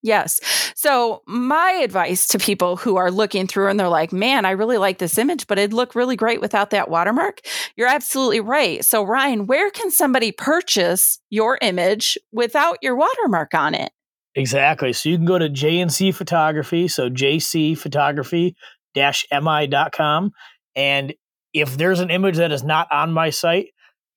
Yes. 0.02 0.40
So, 0.82 1.22
my 1.28 1.70
advice 1.84 2.26
to 2.26 2.40
people 2.40 2.74
who 2.74 2.96
are 2.96 3.12
looking 3.12 3.46
through 3.46 3.68
and 3.68 3.78
they're 3.78 3.88
like, 3.88 4.12
man, 4.12 4.44
I 4.44 4.50
really 4.50 4.78
like 4.78 4.98
this 4.98 5.16
image, 5.16 5.46
but 5.46 5.56
it'd 5.56 5.72
look 5.72 5.94
really 5.94 6.16
great 6.16 6.40
without 6.40 6.70
that 6.70 6.90
watermark. 6.90 7.38
You're 7.76 7.86
absolutely 7.86 8.40
right. 8.40 8.84
So, 8.84 9.04
Ryan, 9.04 9.46
where 9.46 9.70
can 9.70 9.92
somebody 9.92 10.32
purchase 10.32 11.20
your 11.30 11.56
image 11.62 12.18
without 12.32 12.78
your 12.82 12.96
watermark 12.96 13.54
on 13.54 13.76
it? 13.76 13.92
Exactly. 14.34 14.92
So, 14.92 15.08
you 15.08 15.18
can 15.18 15.24
go 15.24 15.38
to 15.38 15.48
JNC 15.48 16.16
Photography, 16.16 16.88
so 16.88 17.08
jcphotography 17.08 18.54
mi.com, 18.96 20.32
and 20.74 21.14
if 21.54 21.76
there's 21.76 22.00
an 22.00 22.10
image 22.10 22.38
that 22.38 22.50
is 22.50 22.64
not 22.64 22.88
on 22.90 23.12
my 23.12 23.30
site, 23.30 23.68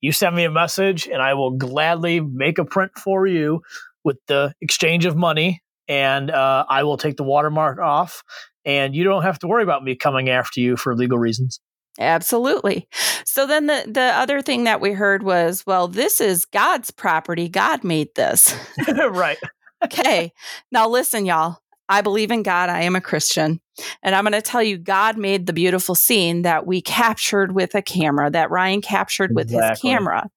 you 0.02 0.12
send 0.12 0.36
me 0.36 0.46
a 0.46 0.52
message 0.52 1.06
and 1.06 1.22
I 1.22 1.36
will 1.36 1.52
gladly 1.52 2.22
make 2.22 2.58
a 2.58 2.66
print 2.66 2.94
for 2.98 3.28
you 3.28 3.62
with 4.04 4.18
the 4.28 4.56
exchange 4.62 5.06
of 5.06 5.16
money 5.16 5.62
and 5.88 6.32
uh, 6.32 6.66
I 6.68 6.84
will 6.84 6.98
take 6.98 7.18
the 7.18 7.24
watermark 7.24 7.80
off 7.80 8.24
and 8.66 8.96
you 8.96 9.04
don't 9.04 9.24
have 9.24 9.40
to 9.40 9.48
worry 9.48 9.64
about 9.64 9.84
me 9.84 9.96
coming 9.96 10.30
after 10.30 10.60
you 10.60 10.76
for 10.76 10.96
legal 10.96 11.20
reasons. 11.20 11.60
Absolutely. 12.00 12.88
So 13.26 13.48
then 13.48 13.68
the 13.68 13.86
the 13.88 14.02
other 14.02 14.42
thing 14.42 14.66
that 14.66 14.82
we 14.82 14.92
heard 14.92 15.24
was, 15.24 15.64
well, 15.66 15.88
this 15.88 16.20
is 16.20 16.46
God's 16.46 16.92
property. 16.92 17.48
God 17.48 17.84
made 17.84 18.10
this. 18.16 18.54
right. 19.10 19.38
okay. 19.84 20.34
Now 20.72 20.90
listen, 20.90 21.26
y'all. 21.26 21.60
I 21.88 22.02
believe 22.02 22.32
in 22.32 22.42
God. 22.42 22.70
I 22.70 22.82
am 22.82 22.96
a 22.96 23.02
Christian. 23.02 23.62
And 24.02 24.16
I'm 24.16 24.24
going 24.24 24.34
to 24.34 24.42
tell 24.42 24.64
you, 24.64 24.78
God 24.78 25.20
made 25.20 25.46
the 25.46 25.54
beautiful 25.54 25.94
scene 25.94 26.42
that 26.42 26.66
we 26.66 26.82
captured 26.82 27.54
with 27.54 27.76
a 27.76 27.82
camera, 27.84 28.32
that 28.32 28.50
Ryan 28.50 28.82
captured 28.82 29.36
with 29.36 29.52
exactly. 29.52 29.70
his 29.70 29.80
camera. 29.82 30.30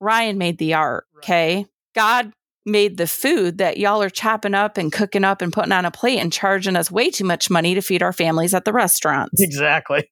Ryan 0.00 0.38
made 0.38 0.58
the 0.58 0.74
art. 0.74 1.04
Okay. 1.18 1.66
God 1.94 2.32
made 2.64 2.96
the 2.96 3.06
food 3.06 3.58
that 3.58 3.76
y'all 3.76 4.02
are 4.02 4.10
chopping 4.10 4.54
up 4.54 4.78
and 4.78 4.92
cooking 4.92 5.24
up 5.24 5.42
and 5.42 5.52
putting 5.52 5.72
on 5.72 5.84
a 5.84 5.90
plate 5.90 6.18
and 6.18 6.32
charging 6.32 6.76
us 6.76 6.90
way 6.90 7.10
too 7.10 7.24
much 7.24 7.50
money 7.50 7.74
to 7.74 7.82
feed 7.82 8.02
our 8.02 8.12
families 8.12 8.54
at 8.54 8.64
the 8.64 8.72
restaurants. 8.72 9.40
Exactly. 9.52 10.10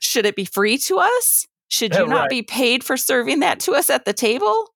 Should 0.00 0.26
it 0.26 0.36
be 0.36 0.44
free 0.44 0.76
to 0.78 0.98
us? 0.98 1.46
Should 1.68 1.94
you 1.94 2.06
not 2.06 2.22
right. 2.22 2.30
be 2.30 2.42
paid 2.42 2.82
for 2.82 2.96
serving 2.96 3.40
that 3.40 3.60
to 3.60 3.72
us 3.72 3.88
at 3.88 4.04
the 4.04 4.12
table? 4.12 4.68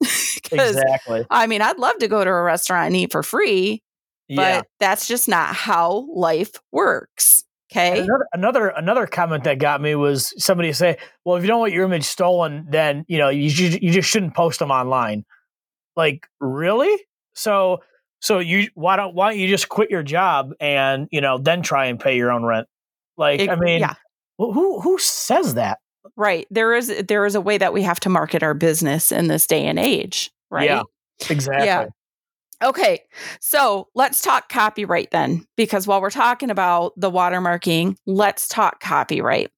exactly. 0.52 1.24
I 1.30 1.46
mean, 1.46 1.62
I'd 1.62 1.78
love 1.78 1.98
to 1.98 2.08
go 2.08 2.22
to 2.22 2.30
a 2.30 2.42
restaurant 2.42 2.88
and 2.88 2.96
eat 2.96 3.12
for 3.12 3.22
free, 3.22 3.82
yeah. 4.28 4.60
but 4.60 4.66
that's 4.78 5.08
just 5.08 5.28
not 5.28 5.54
how 5.54 6.06
life 6.14 6.52
works. 6.72 7.42
Okay. 7.72 8.00
Another, 8.00 8.26
another, 8.32 8.68
another 8.68 9.06
comment 9.06 9.44
that 9.44 9.58
got 9.58 9.80
me 9.80 9.94
was 9.94 10.32
somebody 10.42 10.72
say, 10.72 10.98
"Well, 11.24 11.36
if 11.36 11.42
you 11.42 11.48
don't 11.48 11.58
want 11.58 11.72
your 11.72 11.84
image 11.84 12.04
stolen, 12.04 12.66
then 12.70 13.04
you 13.08 13.18
know 13.18 13.28
you 13.28 13.48
you 13.48 13.90
just 13.90 14.08
shouldn't 14.08 14.34
post 14.34 14.60
them 14.60 14.70
online." 14.70 15.24
Like, 15.96 16.28
really? 16.40 16.94
So, 17.34 17.80
so 18.20 18.38
you 18.38 18.68
why 18.74 18.96
don't 18.96 19.14
why 19.14 19.30
don't 19.30 19.40
you 19.40 19.48
just 19.48 19.68
quit 19.68 19.90
your 19.90 20.02
job 20.02 20.52
and 20.60 21.08
you 21.10 21.20
know 21.20 21.38
then 21.38 21.62
try 21.62 21.86
and 21.86 21.98
pay 21.98 22.16
your 22.16 22.30
own 22.30 22.44
rent? 22.44 22.68
Like, 23.16 23.40
it, 23.40 23.50
I 23.50 23.56
mean, 23.56 23.80
yeah. 23.80 23.94
who 24.38 24.80
who 24.80 24.98
says 24.98 25.54
that? 25.54 25.78
Right. 26.16 26.46
There 26.50 26.74
is 26.74 27.04
there 27.08 27.26
is 27.26 27.34
a 27.34 27.40
way 27.40 27.58
that 27.58 27.72
we 27.72 27.82
have 27.82 28.00
to 28.00 28.08
market 28.08 28.42
our 28.42 28.54
business 28.54 29.10
in 29.10 29.28
this 29.28 29.46
day 29.46 29.66
and 29.66 29.78
age. 29.78 30.30
Right. 30.50 30.68
Yeah. 30.68 30.82
Exactly. 31.30 31.66
Yeah. 31.66 31.86
Okay, 32.64 33.00
so 33.38 33.88
let's 33.94 34.22
talk 34.22 34.48
copyright 34.48 35.10
then, 35.10 35.44
because 35.56 35.86
while 35.86 36.00
we're 36.00 36.08
talking 36.08 36.48
about 36.48 36.94
the 36.96 37.10
watermarking, 37.10 37.96
let's 38.06 38.48
talk 38.48 38.80
copyright. 38.80 39.50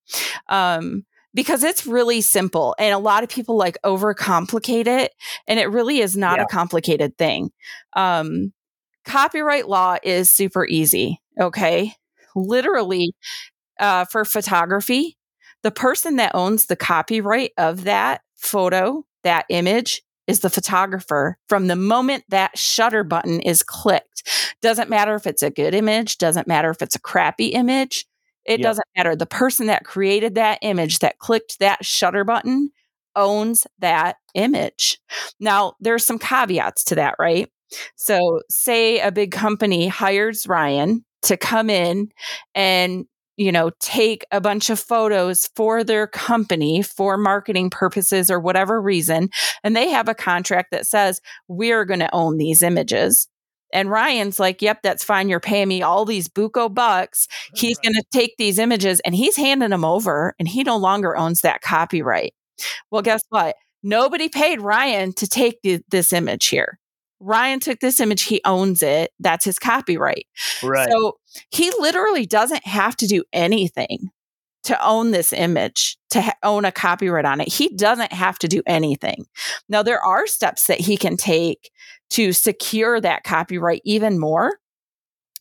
Um, 0.48 1.04
because 1.34 1.62
it's 1.62 1.86
really 1.86 2.20
simple 2.20 2.74
and 2.78 2.94
a 2.94 2.98
lot 2.98 3.22
of 3.22 3.28
people 3.28 3.56
like 3.56 3.78
overcomplicate 3.84 4.86
it, 4.86 5.12
and 5.46 5.58
it 5.58 5.70
really 5.70 6.00
is 6.00 6.16
not 6.16 6.38
yeah. 6.38 6.44
a 6.44 6.46
complicated 6.46 7.16
thing. 7.18 7.50
Um, 7.94 8.52
copyright 9.04 9.68
law 9.68 9.96
is 10.02 10.32
super 10.32 10.66
easy. 10.66 11.20
Okay, 11.40 11.92
literally, 12.34 13.12
uh, 13.78 14.04
for 14.06 14.24
photography, 14.24 15.16
the 15.62 15.70
person 15.70 16.16
that 16.16 16.34
owns 16.34 16.66
the 16.66 16.76
copyright 16.76 17.52
of 17.56 17.84
that 17.84 18.22
photo, 18.36 19.04
that 19.24 19.44
image, 19.48 20.02
is 20.26 20.40
the 20.40 20.50
photographer 20.50 21.38
from 21.48 21.66
the 21.66 21.76
moment 21.76 22.22
that 22.28 22.56
shutter 22.56 23.02
button 23.02 23.40
is 23.40 23.62
clicked. 23.62 24.22
Doesn't 24.60 24.90
matter 24.90 25.14
if 25.14 25.26
it's 25.26 25.42
a 25.42 25.50
good 25.50 25.74
image, 25.74 26.18
doesn't 26.18 26.46
matter 26.46 26.70
if 26.70 26.82
it's 26.82 26.96
a 26.96 27.00
crappy 27.00 27.46
image. 27.46 28.06
It 28.48 28.60
yep. 28.60 28.66
doesn't 28.66 28.86
matter. 28.96 29.14
The 29.14 29.26
person 29.26 29.66
that 29.66 29.84
created 29.84 30.34
that 30.36 30.58
image, 30.62 31.00
that 31.00 31.18
clicked 31.18 31.58
that 31.60 31.84
shutter 31.84 32.24
button, 32.24 32.70
owns 33.14 33.66
that 33.78 34.16
image. 34.34 34.98
Now, 35.38 35.74
there's 35.80 36.06
some 36.06 36.18
caveats 36.18 36.82
to 36.84 36.94
that, 36.96 37.14
right? 37.18 37.50
So, 37.96 38.40
say 38.48 39.00
a 39.00 39.12
big 39.12 39.30
company 39.30 39.86
hires 39.86 40.46
Ryan 40.46 41.04
to 41.22 41.36
come 41.36 41.68
in 41.68 42.08
and 42.54 43.04
you 43.38 43.52
know, 43.52 43.70
take 43.78 44.24
a 44.32 44.40
bunch 44.40 44.68
of 44.68 44.80
photos 44.80 45.48
for 45.54 45.84
their 45.84 46.08
company 46.08 46.82
for 46.82 47.16
marketing 47.16 47.70
purposes 47.70 48.32
or 48.32 48.40
whatever 48.40 48.82
reason. 48.82 49.30
And 49.62 49.76
they 49.76 49.88
have 49.90 50.08
a 50.08 50.14
contract 50.14 50.72
that 50.72 50.88
says, 50.88 51.20
we're 51.46 51.84
going 51.84 52.00
to 52.00 52.12
own 52.12 52.36
these 52.36 52.62
images. 52.62 53.28
And 53.72 53.90
Ryan's 53.90 54.38
like, 54.38 54.62
yep, 54.62 54.82
that's 54.82 55.04
fine. 55.04 55.28
You're 55.28 55.40
paying 55.40 55.68
me 55.68 55.82
all 55.82 56.04
these 56.04 56.28
buco 56.28 56.72
bucks. 56.72 57.28
He's 57.54 57.78
going 57.78 57.94
to 57.94 58.04
take 58.12 58.34
these 58.38 58.58
images 58.58 59.00
and 59.00 59.14
he's 59.14 59.36
handing 59.36 59.70
them 59.70 59.84
over 59.84 60.34
and 60.38 60.48
he 60.48 60.62
no 60.62 60.76
longer 60.76 61.16
owns 61.16 61.42
that 61.42 61.60
copyright. 61.60 62.34
Well, 62.90 63.02
guess 63.02 63.22
what? 63.28 63.56
Nobody 63.82 64.28
paid 64.28 64.60
Ryan 64.60 65.12
to 65.14 65.26
take 65.26 65.60
the, 65.62 65.80
this 65.90 66.12
image 66.12 66.46
here. 66.46 66.78
Ryan 67.20 67.60
took 67.60 67.80
this 67.80 68.00
image, 68.00 68.22
he 68.22 68.40
owns 68.44 68.82
it. 68.82 69.10
That's 69.18 69.44
his 69.44 69.58
copyright. 69.58 70.26
Right. 70.62 70.88
So 70.90 71.18
he 71.50 71.70
literally 71.78 72.26
doesn't 72.26 72.66
have 72.66 72.96
to 72.96 73.06
do 73.06 73.24
anything 73.32 74.10
to 74.68 74.86
own 74.86 75.12
this 75.12 75.32
image, 75.32 75.96
to 76.10 76.20
ha- 76.20 76.34
own 76.42 76.66
a 76.66 76.72
copyright 76.72 77.24
on 77.24 77.40
it. 77.40 77.48
He 77.50 77.74
doesn't 77.74 78.12
have 78.12 78.38
to 78.40 78.48
do 78.48 78.62
anything. 78.66 79.24
Now, 79.66 79.82
there 79.82 80.00
are 80.00 80.26
steps 80.26 80.66
that 80.66 80.78
he 80.78 80.98
can 80.98 81.16
take 81.16 81.70
to 82.10 82.34
secure 82.34 83.00
that 83.00 83.24
copyright 83.24 83.80
even 83.84 84.18
more. 84.18 84.58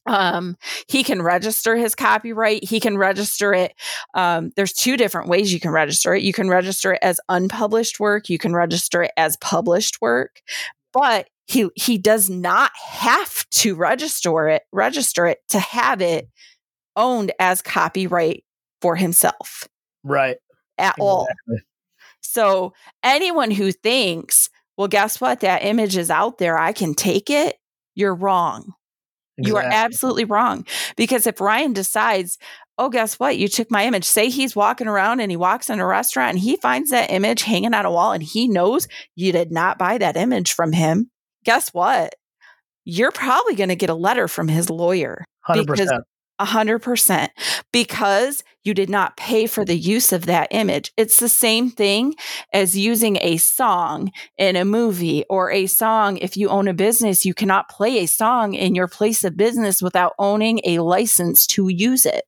Um, 0.06 0.56
he 0.88 1.04
can 1.04 1.22
register 1.22 1.76
his 1.76 1.94
copyright. 1.94 2.64
He 2.64 2.80
can 2.80 2.98
register 2.98 3.54
it. 3.54 3.74
Um, 4.14 4.52
there's 4.56 4.72
two 4.72 4.96
different 4.96 5.28
ways 5.28 5.52
you 5.54 5.60
can 5.60 5.72
register 5.72 6.16
it. 6.16 6.24
You 6.24 6.32
can 6.32 6.48
register 6.50 6.94
it 6.94 7.00
as 7.02 7.20
unpublished 7.28 8.00
work. 8.00 8.30
You 8.30 8.38
can 8.38 8.54
register 8.54 9.04
it 9.04 9.12
as 9.18 9.36
published 9.38 10.02
work. 10.02 10.42
But 10.94 11.28
he 11.48 11.70
he 11.76 11.98
does 11.98 12.30
not 12.30 12.72
have 12.78 13.46
to 13.50 13.76
register 13.76 14.48
it 14.48 14.64
register 14.72 15.28
it 15.28 15.40
to 15.50 15.60
have 15.60 16.02
it 16.02 16.30
owned 16.96 17.32
as 17.40 17.62
copyright 17.62 18.44
for 18.82 18.96
himself 18.96 19.68
right 20.04 20.38
at 20.78 20.96
exactly. 20.98 21.06
all 21.06 21.28
so 22.22 22.74
anyone 23.04 23.52
who 23.52 23.72
thinks 23.72 24.50
well 24.78 24.88
guess 24.88 25.20
what 25.20 25.42
that 25.42 25.64
image 25.64 25.98
is 25.98 26.10
out 26.10 26.38
there 26.38 26.58
i 26.58 26.72
can 26.72 26.94
take 26.94 27.30
it 27.30 27.58
you're 27.96 28.16
wrong 28.16 28.74
exactly. 29.38 29.50
you 29.50 29.58
are 29.58 29.74
absolutely 29.74 30.26
wrong 30.26 30.66
because 30.96 31.28
if 31.28 31.42
ryan 31.42 31.74
decides 31.74 32.38
oh 32.78 32.90
guess 32.90 33.20
what 33.20 33.38
you 33.38 33.48
took 33.48 33.72
my 33.72 33.86
image 33.86 34.06
say 34.06 34.30
he's 34.30 34.56
walking 34.56 34.88
around 34.88 35.20
and 35.20 35.32
he 35.32 35.38
walks 35.38 35.70
in 35.70 35.80
a 35.80 35.86
restaurant 35.86 36.32
and 36.32 36.40
he 36.40 36.56
finds 36.58 36.92
that 36.92 37.12
image 37.12 37.42
hanging 37.42 37.74
on 37.74 37.86
a 37.86 37.92
wall 37.92 38.12
and 38.12 38.24
he 38.24 38.48
knows 38.48 38.88
you 39.16 39.32
did 39.32 39.52
not 39.52 39.80
buy 39.80 39.98
that 39.98 40.16
image 40.16 40.54
from 40.54 40.72
him 40.72 41.10
guess 41.48 41.70
what? 41.74 42.14
You're 42.84 43.12
probably 43.12 43.56
going 43.56 43.70
to 43.70 43.76
get 43.76 43.90
a 43.90 43.96
letter 43.96 44.28
from 44.28 44.50
his 44.50 44.70
lawyer. 44.70 45.24
100%. 45.48 45.66
Because, 45.66 45.92
100% 46.40 47.30
because 47.72 48.44
you 48.64 48.74
did 48.74 48.90
not 48.90 49.18
pay 49.18 49.48
for 49.48 49.64
the 49.64 49.78
use 49.78 50.12
of 50.12 50.26
that 50.26 50.50
image. 50.52 50.92
It's 50.98 51.20
the 51.20 51.30
same 51.30 51.70
thing 51.70 52.16
as 52.54 52.78
using 52.78 53.18
a 53.22 53.38
song 53.38 54.12
in 54.38 54.56
a 54.56 54.66
movie 54.66 55.24
or 55.30 55.52
a 55.52 55.68
song. 55.68 56.18
If 56.18 56.38
you 56.38 56.50
own 56.50 56.68
a 56.68 56.74
business, 56.74 57.26
you 57.26 57.34
cannot 57.34 57.70
play 57.70 58.00
a 58.00 58.08
song 58.08 58.54
in 58.54 58.76
your 58.76 58.88
place 58.88 59.24
of 59.24 59.38
business 59.38 59.82
without 59.82 60.14
owning 60.20 60.60
a 60.66 60.80
license 60.80 61.48
to 61.48 61.70
use 61.70 62.06
it. 62.06 62.24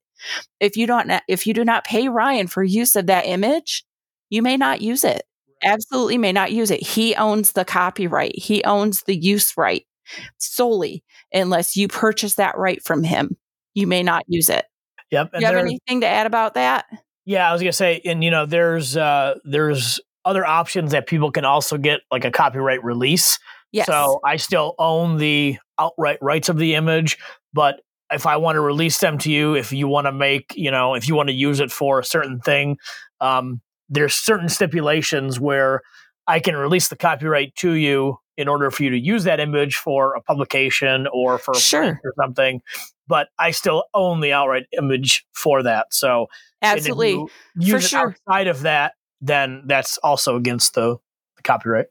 If 0.60 0.76
you 0.78 0.88
don't, 0.88 1.12
if 1.28 1.48
you 1.48 1.54
do 1.54 1.64
not 1.64 1.86
pay 1.86 2.10
Ryan 2.10 2.48
for 2.48 2.64
use 2.64 2.96
of 2.96 3.08
that 3.08 3.26
image, 3.26 3.86
you 4.30 4.42
may 4.42 4.58
not 4.58 4.82
use 4.82 5.04
it 5.04 5.24
absolutely 5.64 6.18
may 6.18 6.32
not 6.32 6.52
use 6.52 6.72
it. 6.72 6.82
He 6.82 7.16
owns 7.16 7.52
the 7.52 7.66
copyright, 7.66 8.38
he 8.38 8.64
owns 8.64 9.04
the 9.04 9.16
use 9.16 9.58
right 9.58 9.86
solely 10.38 11.04
unless 11.34 11.76
you 11.76 11.88
purchase 11.88 12.36
that 12.36 12.58
right 12.58 12.84
from 12.84 13.04
him. 13.04 13.38
You 13.74 13.88
may 13.88 14.04
not 14.04 14.24
use 14.28 14.50
it. 14.50 14.66
Yep. 15.12 15.34
Do 15.34 15.40
you 15.40 15.46
have 15.46 15.56
anything 15.56 16.02
to 16.02 16.08
add 16.08 16.28
about 16.28 16.54
that? 16.54 16.86
Yeah, 17.26 17.50
I 17.50 17.54
was 17.54 17.62
gonna 17.62 17.74
say, 17.74 18.02
and 18.06 18.24
you 18.24 18.32
know, 18.32 18.46
there's 18.46 18.98
uh 18.98 19.36
there's 19.44 20.00
other 20.26 20.46
options 20.46 20.92
that 20.92 21.08
people 21.08 21.32
can 21.32 21.46
also 21.46 21.78
get 21.78 22.02
like 22.12 22.26
a 22.26 22.32
copyright 22.32 22.84
release. 22.84 23.40
Yes. 23.72 23.88
So 23.88 24.20
I 24.26 24.38
still 24.38 24.76
own 24.80 25.18
the 25.18 25.58
outright 25.80 26.18
rights 26.22 26.50
of 26.50 26.58
the 26.58 26.76
image, 26.76 27.18
but 27.54 27.82
if 28.12 28.26
I 28.26 28.38
want 28.38 28.56
to 28.56 28.62
release 28.62 29.00
them 29.00 29.18
to 29.20 29.32
you, 29.32 29.56
if 29.56 29.72
you 29.72 29.88
want 29.88 30.08
to 30.08 30.12
make, 30.12 30.54
you 30.56 30.72
know, 30.72 30.96
if 30.96 31.08
you 31.08 31.16
want 31.16 31.30
to 31.30 31.36
use 31.36 31.60
it 31.60 31.72
for 31.72 32.00
a 32.00 32.04
certain 32.04 32.40
thing, 32.40 32.78
um, 33.22 33.62
there's 33.90 34.16
certain 34.16 34.50
stipulations 34.50 35.40
where 35.40 35.82
I 36.28 36.40
can 36.40 36.56
release 36.56 36.88
the 36.88 36.96
copyright 36.96 37.56
to 37.58 37.72
you 37.74 38.18
in 38.38 38.48
order 38.48 38.72
for 38.72 38.84
you 38.84 38.90
to 38.92 39.00
use 39.00 39.26
that 39.26 39.40
image 39.40 39.76
for 39.76 40.16
a 40.16 40.22
publication 40.22 41.08
or 41.12 41.38
for 41.38 41.52
a 41.52 41.60
sure. 41.60 42.00
or 42.04 42.14
something. 42.20 42.62
But 43.10 43.28
I 43.38 43.52
still 43.52 43.84
own 43.94 44.22
the 44.22 44.32
outright 44.32 44.68
image 44.78 45.26
for 45.34 45.64
that. 45.64 45.88
So 45.94 46.28
absolutely, 46.62 47.26
use 47.56 47.72
for 47.72 47.78
it 47.78 47.82
sure. 47.82 48.16
outside 48.30 48.48
of 48.48 48.62
that, 48.62 48.94
then 49.20 49.64
that's 49.66 49.98
also 49.98 50.38
against 50.38 50.76
the, 50.76 50.96
the 51.36 51.44
copyright. 51.44 51.88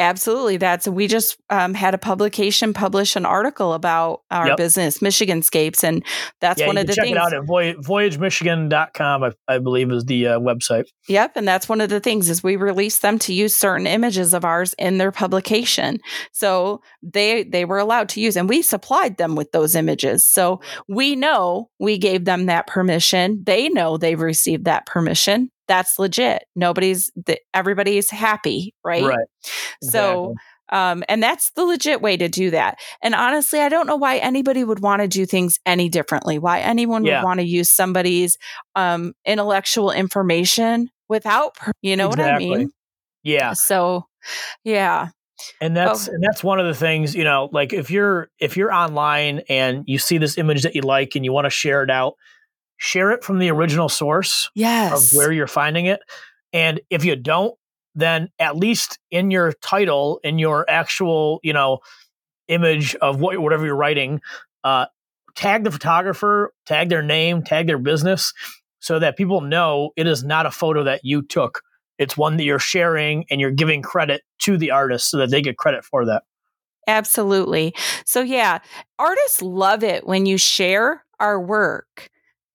Absolutely. 0.00 0.56
That's 0.56 0.88
we 0.88 1.06
just 1.06 1.36
um, 1.50 1.74
had 1.74 1.94
a 1.94 1.98
publication 1.98 2.72
publish 2.72 3.16
an 3.16 3.26
article 3.26 3.74
about 3.74 4.22
our 4.30 4.48
Yep. 4.48 4.56
business, 4.56 4.98
Michiganscapes, 4.98 5.84
and 5.84 6.02
that's 6.40 6.60
yeah, 6.60 6.66
one 6.66 6.78
of 6.78 6.86
the 6.86 6.94
check 6.94 7.04
things. 7.04 7.16
it 7.16 7.20
out 7.20 7.34
at 7.34 7.44
voy- 7.44 7.74
voyagemichigan.com, 7.74 9.22
I, 9.24 9.32
I 9.46 9.58
believe 9.58 9.92
is 9.92 10.04
the 10.04 10.26
uh, 10.28 10.38
website. 10.40 10.84
Yep, 11.08 11.32
and 11.36 11.46
that's 11.46 11.68
one 11.68 11.80
of 11.80 11.90
the 11.90 12.00
things 12.00 12.30
is 12.30 12.42
we 12.42 12.56
released 12.56 13.02
them 13.02 13.18
to 13.20 13.34
use 13.34 13.54
certain 13.54 13.86
images 13.86 14.32
of 14.34 14.44
ours 14.44 14.74
in 14.78 14.98
their 14.98 15.12
publication. 15.12 15.98
So 16.32 16.80
they 17.02 17.44
they 17.44 17.64
were 17.64 17.78
allowed 17.78 18.08
to 18.10 18.20
use 18.20 18.36
and 18.36 18.48
we 18.48 18.62
supplied 18.62 19.18
them 19.18 19.36
with 19.36 19.52
those 19.52 19.74
images. 19.74 20.26
So 20.26 20.60
we 20.88 21.14
know 21.16 21.68
we 21.78 21.98
gave 21.98 22.24
them 22.24 22.46
that 22.46 22.66
permission. 22.66 23.42
They 23.44 23.68
know 23.68 23.96
they've 23.96 24.20
received 24.20 24.64
that 24.64 24.86
permission. 24.86 25.50
That's 25.70 25.98
legit. 25.98 26.42
Nobody's 26.56 27.10
th- 27.24 27.38
everybody's 27.54 28.10
happy, 28.10 28.74
right? 28.84 29.04
Right. 29.04 29.26
So 29.82 30.34
um, 30.72 31.02
and 31.08 31.22
that's 31.22 31.50
the 31.52 31.64
legit 31.64 32.00
way 32.00 32.16
to 32.16 32.28
do 32.28 32.50
that. 32.50 32.78
And 33.02 33.14
honestly, 33.14 33.60
I 33.60 33.68
don't 33.68 33.86
know 33.86 33.96
why 33.96 34.18
anybody 34.18 34.62
would 34.62 34.80
want 34.80 35.02
to 35.02 35.08
do 35.08 35.26
things 35.26 35.58
any 35.66 35.88
differently. 35.88 36.38
Why 36.38 36.60
anyone 36.60 37.04
Yeah. 37.04 37.20
would 37.20 37.26
want 37.26 37.40
to 37.40 37.46
use 37.46 37.70
somebody's 37.70 38.36
um, 38.76 39.12
intellectual 39.24 39.90
information 39.90 40.90
without, 41.08 41.56
you 41.82 41.96
know 41.96 42.08
what 42.08 42.20
I 42.20 42.38
mean? 42.38 42.70
yeah. 43.24 43.52
So, 43.54 44.06
yeah, 44.64 45.08
and 45.60 45.76
that's 45.76 46.08
Oh. 46.08 46.12
and 46.12 46.22
that's 46.22 46.44
one 46.44 46.60
of 46.60 46.66
the 46.66 46.74
things 46.74 47.14
you 47.14 47.24
know 47.24 47.48
like 47.52 47.72
if 47.72 47.90
you're 47.90 48.28
if 48.38 48.56
you're 48.56 48.72
online 48.72 49.40
and 49.48 49.84
you 49.86 49.98
see 49.98 50.18
this 50.18 50.36
image 50.38 50.62
that 50.62 50.74
you 50.74 50.82
like 50.82 51.14
and 51.16 51.24
you 51.24 51.32
want 51.32 51.46
to 51.46 51.50
share 51.50 51.82
it 51.82 51.90
out 51.90 52.14
share 52.80 53.10
it 53.10 53.22
from 53.22 53.38
the 53.38 53.50
original 53.50 53.88
source 53.88 54.48
yes, 54.54 55.12
of 55.12 55.16
where 55.16 55.30
you're 55.30 55.46
finding 55.46 55.86
it 55.86 56.00
and 56.52 56.80
if 56.90 57.04
you 57.04 57.14
don't 57.14 57.54
then 57.94 58.28
at 58.38 58.56
least 58.56 58.98
in 59.10 59.30
your 59.30 59.52
title 59.52 60.18
in 60.24 60.38
your 60.38 60.68
actual 60.68 61.40
you 61.42 61.52
know 61.52 61.78
image 62.48 62.94
of 62.96 63.20
what 63.20 63.38
whatever 63.38 63.66
you're 63.66 63.76
writing 63.76 64.20
uh 64.64 64.86
tag 65.34 65.62
the 65.62 65.70
photographer 65.70 66.52
tag 66.64 66.88
their 66.88 67.02
name 67.02 67.42
tag 67.42 67.66
their 67.66 67.78
business 67.78 68.32
so 68.78 68.98
that 68.98 69.16
people 69.16 69.42
know 69.42 69.90
it 69.96 70.06
is 70.06 70.24
not 70.24 70.46
a 70.46 70.50
photo 70.50 70.82
that 70.84 71.00
you 71.04 71.22
took 71.22 71.60
it's 71.98 72.16
one 72.16 72.38
that 72.38 72.44
you're 72.44 72.58
sharing 72.58 73.26
and 73.30 73.42
you're 73.42 73.50
giving 73.50 73.82
credit 73.82 74.22
to 74.38 74.56
the 74.56 74.70
artist 74.70 75.10
so 75.10 75.18
that 75.18 75.30
they 75.30 75.42
get 75.42 75.58
credit 75.58 75.84
for 75.84 76.06
that 76.06 76.22
absolutely. 76.86 77.74
So, 78.04 78.20
yeah, 78.20 78.58
artists 78.98 79.40
love 79.40 79.82
it 79.82 80.06
when 80.06 80.26
you 80.26 80.38
share 80.38 81.04
our 81.18 81.40
work. 81.40 82.10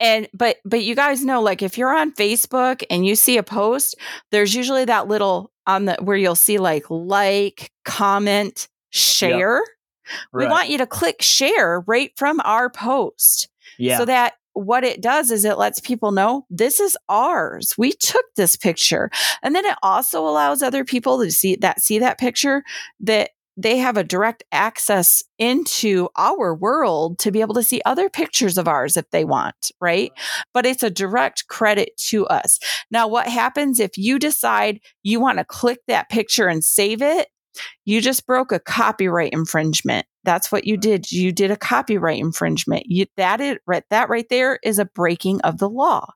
And 0.05 0.27
but 0.33 0.57
but 0.63 0.83
you 0.83 0.95
guys 0.95 1.25
know 1.25 1.41
like 1.41 1.61
if 1.63 1.77
you're 1.77 1.95
on 1.95 2.13
Facebook 2.13 2.83
and 2.89 3.05
you 3.05 3.15
see 3.15 3.37
a 3.37 3.43
post, 3.43 3.95
there's 4.31 4.53
usually 4.53 4.85
that 4.85 5.07
little 5.07 5.51
on 5.65 5.85
the 5.85 5.97
where 6.01 6.17
you'll 6.17 6.35
see 6.35 6.57
like 6.59 6.85
like, 6.89 7.71
comment, 7.83 8.67
share. 8.91 9.61
We 10.33 10.43
Right. 10.43 10.51
want 10.51 10.69
you 10.69 10.77
to 10.77 10.85
click 10.85 11.21
share 11.23 11.83
right 11.87 12.11
from 12.15 12.39
our 12.45 12.69
post. 12.69 13.49
yeah 13.79 13.97
So 13.97 14.05
that 14.05 14.33
what 14.53 14.83
it 14.83 15.01
does 15.01 15.31
is 15.31 15.43
it 15.43 15.57
lets 15.57 15.79
people 15.81 16.11
know 16.11 16.45
this 16.49 16.79
is 16.79 16.95
ours. 17.09 17.73
We 17.77 17.91
took 17.91 18.23
this 18.37 18.55
picture. 18.55 19.09
And 19.43 19.53
then 19.55 19.65
it 19.65 19.77
also 19.83 20.25
allows 20.25 20.61
other 20.61 20.85
people 20.85 21.21
to 21.23 21.31
see 21.31 21.55
that 21.57 21.81
see 21.81 21.99
that 21.99 22.19
picture 22.19 22.63
that 23.01 23.31
they 23.57 23.77
have 23.77 23.97
a 23.97 24.03
direct 24.03 24.43
access 24.51 25.23
into 25.37 26.09
our 26.17 26.53
world 26.53 27.19
to 27.19 27.31
be 27.31 27.41
able 27.41 27.53
to 27.55 27.63
see 27.63 27.81
other 27.85 28.09
pictures 28.09 28.57
of 28.57 28.67
ours 28.67 28.97
if 28.97 29.09
they 29.11 29.23
want, 29.23 29.71
right? 29.79 30.11
But 30.53 30.65
it's 30.65 30.83
a 30.83 30.89
direct 30.89 31.47
credit 31.47 31.95
to 32.09 32.25
us. 32.27 32.59
Now, 32.91 33.07
what 33.07 33.27
happens 33.27 33.79
if 33.79 33.97
you 33.97 34.19
decide 34.19 34.79
you 35.03 35.19
want 35.19 35.37
to 35.37 35.45
click 35.45 35.79
that 35.87 36.09
picture 36.09 36.47
and 36.47 36.63
save 36.63 37.01
it? 37.01 37.27
You 37.85 38.01
just 38.01 38.27
broke 38.27 38.51
a 38.51 38.59
copyright 38.59 39.31
infringement. 39.31 40.05
That's 40.25 40.51
what 40.51 40.65
you 40.65 40.75
did. 40.75 41.09
You 41.11 41.31
did 41.31 41.51
a 41.51 41.57
copyright 41.57 42.19
infringement. 42.19 42.83
You, 42.87 43.05
that 43.15 43.39
right. 43.65 43.83
That 43.89 44.09
right 44.09 44.27
there 44.29 44.59
is 44.61 44.77
a 44.77 44.85
breaking 44.85 45.39
of 45.41 45.59
the 45.59 45.69
law 45.69 46.07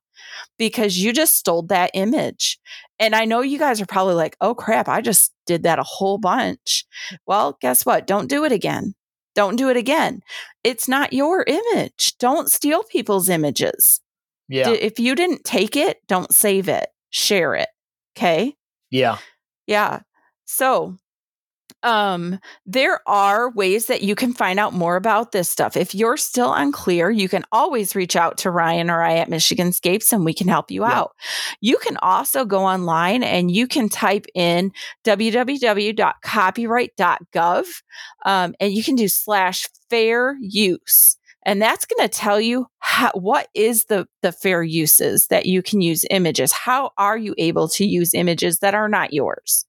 because 0.57 0.97
you 0.97 1.13
just 1.13 1.35
stole 1.37 1.63
that 1.63 1.91
image. 1.93 2.59
And 2.99 3.15
I 3.15 3.25
know 3.25 3.41
you 3.41 3.57
guys 3.59 3.81
are 3.81 3.85
probably 3.85 4.15
like, 4.15 4.35
"Oh 4.41 4.53
crap! 4.55 4.87
I 4.87 5.01
just 5.01 5.33
did 5.45 5.63
that 5.63 5.79
a 5.79 5.83
whole 5.83 6.17
bunch." 6.17 6.85
Well, 7.25 7.57
guess 7.61 7.85
what? 7.85 8.07
Don't 8.07 8.29
do 8.29 8.43
it 8.45 8.51
again. 8.51 8.93
Don't 9.35 9.55
do 9.55 9.69
it 9.69 9.77
again. 9.77 10.21
It's 10.63 10.87
not 10.87 11.13
your 11.13 11.45
image. 11.47 12.17
Don't 12.19 12.51
steal 12.51 12.83
people's 12.83 13.29
images. 13.29 14.01
yeah 14.47 14.69
If 14.69 14.99
you 14.99 15.15
didn't 15.15 15.43
take 15.45 15.75
it, 15.77 15.97
don't 16.07 16.33
save 16.33 16.67
it. 16.67 16.87
Share 17.11 17.55
it. 17.55 17.69
Okay. 18.17 18.55
yeah 18.89 19.17
Yeah. 19.67 20.01
So, 20.45 20.97
um, 21.83 22.39
there 22.65 22.99
are 23.07 23.51
ways 23.51 23.87
that 23.87 24.01
you 24.03 24.15
can 24.15 24.33
find 24.33 24.59
out 24.59 24.73
more 24.73 24.95
about 24.95 25.31
this 25.31 25.49
stuff. 25.49 25.77
If 25.77 25.95
you're 25.95 26.17
still 26.17 26.53
unclear, 26.53 27.09
you 27.09 27.29
can 27.29 27.43
always 27.51 27.95
reach 27.95 28.15
out 28.15 28.37
to 28.39 28.51
Ryan 28.51 28.89
or 28.89 29.01
I 29.01 29.15
at 29.17 29.29
Michiganscapes 29.29 30.11
and 30.11 30.25
we 30.25 30.33
can 30.33 30.47
help 30.47 30.71
you 30.71 30.81
Yeah. 30.83 30.99
out. 30.99 31.11
You 31.61 31.77
can 31.77 31.97
also 31.97 32.45
go 32.45 32.63
online 32.65 33.23
and 33.23 33.51
you 33.51 33.67
can 33.67 33.89
type 33.89 34.25
in 34.35 34.71
www.copyright.gov 35.05 37.65
um, 38.25 38.55
and 38.59 38.73
you 38.73 38.83
can 38.83 38.95
do 38.95 39.07
slash 39.07 39.67
fair 39.89 40.37
use. 40.41 41.15
And 41.45 41.61
that's 41.61 41.85
going 41.85 42.05
to 42.07 42.13
tell 42.13 42.39
you 42.41 42.67
how, 42.79 43.11
what 43.13 43.47
is 43.55 43.85
the, 43.85 44.07
the 44.21 44.31
fair 44.33 44.61
uses 44.61 45.27
that 45.27 45.45
you 45.45 45.63
can 45.63 45.79
use 45.81 46.03
images. 46.09 46.51
How 46.51 46.91
are 46.97 47.17
you 47.17 47.33
able 47.37 47.69
to 47.69 47.85
use 47.85 48.13
images 48.13 48.59
that 48.59 48.75
are 48.75 48.89
not 48.89 49.13
yours? 49.13 49.65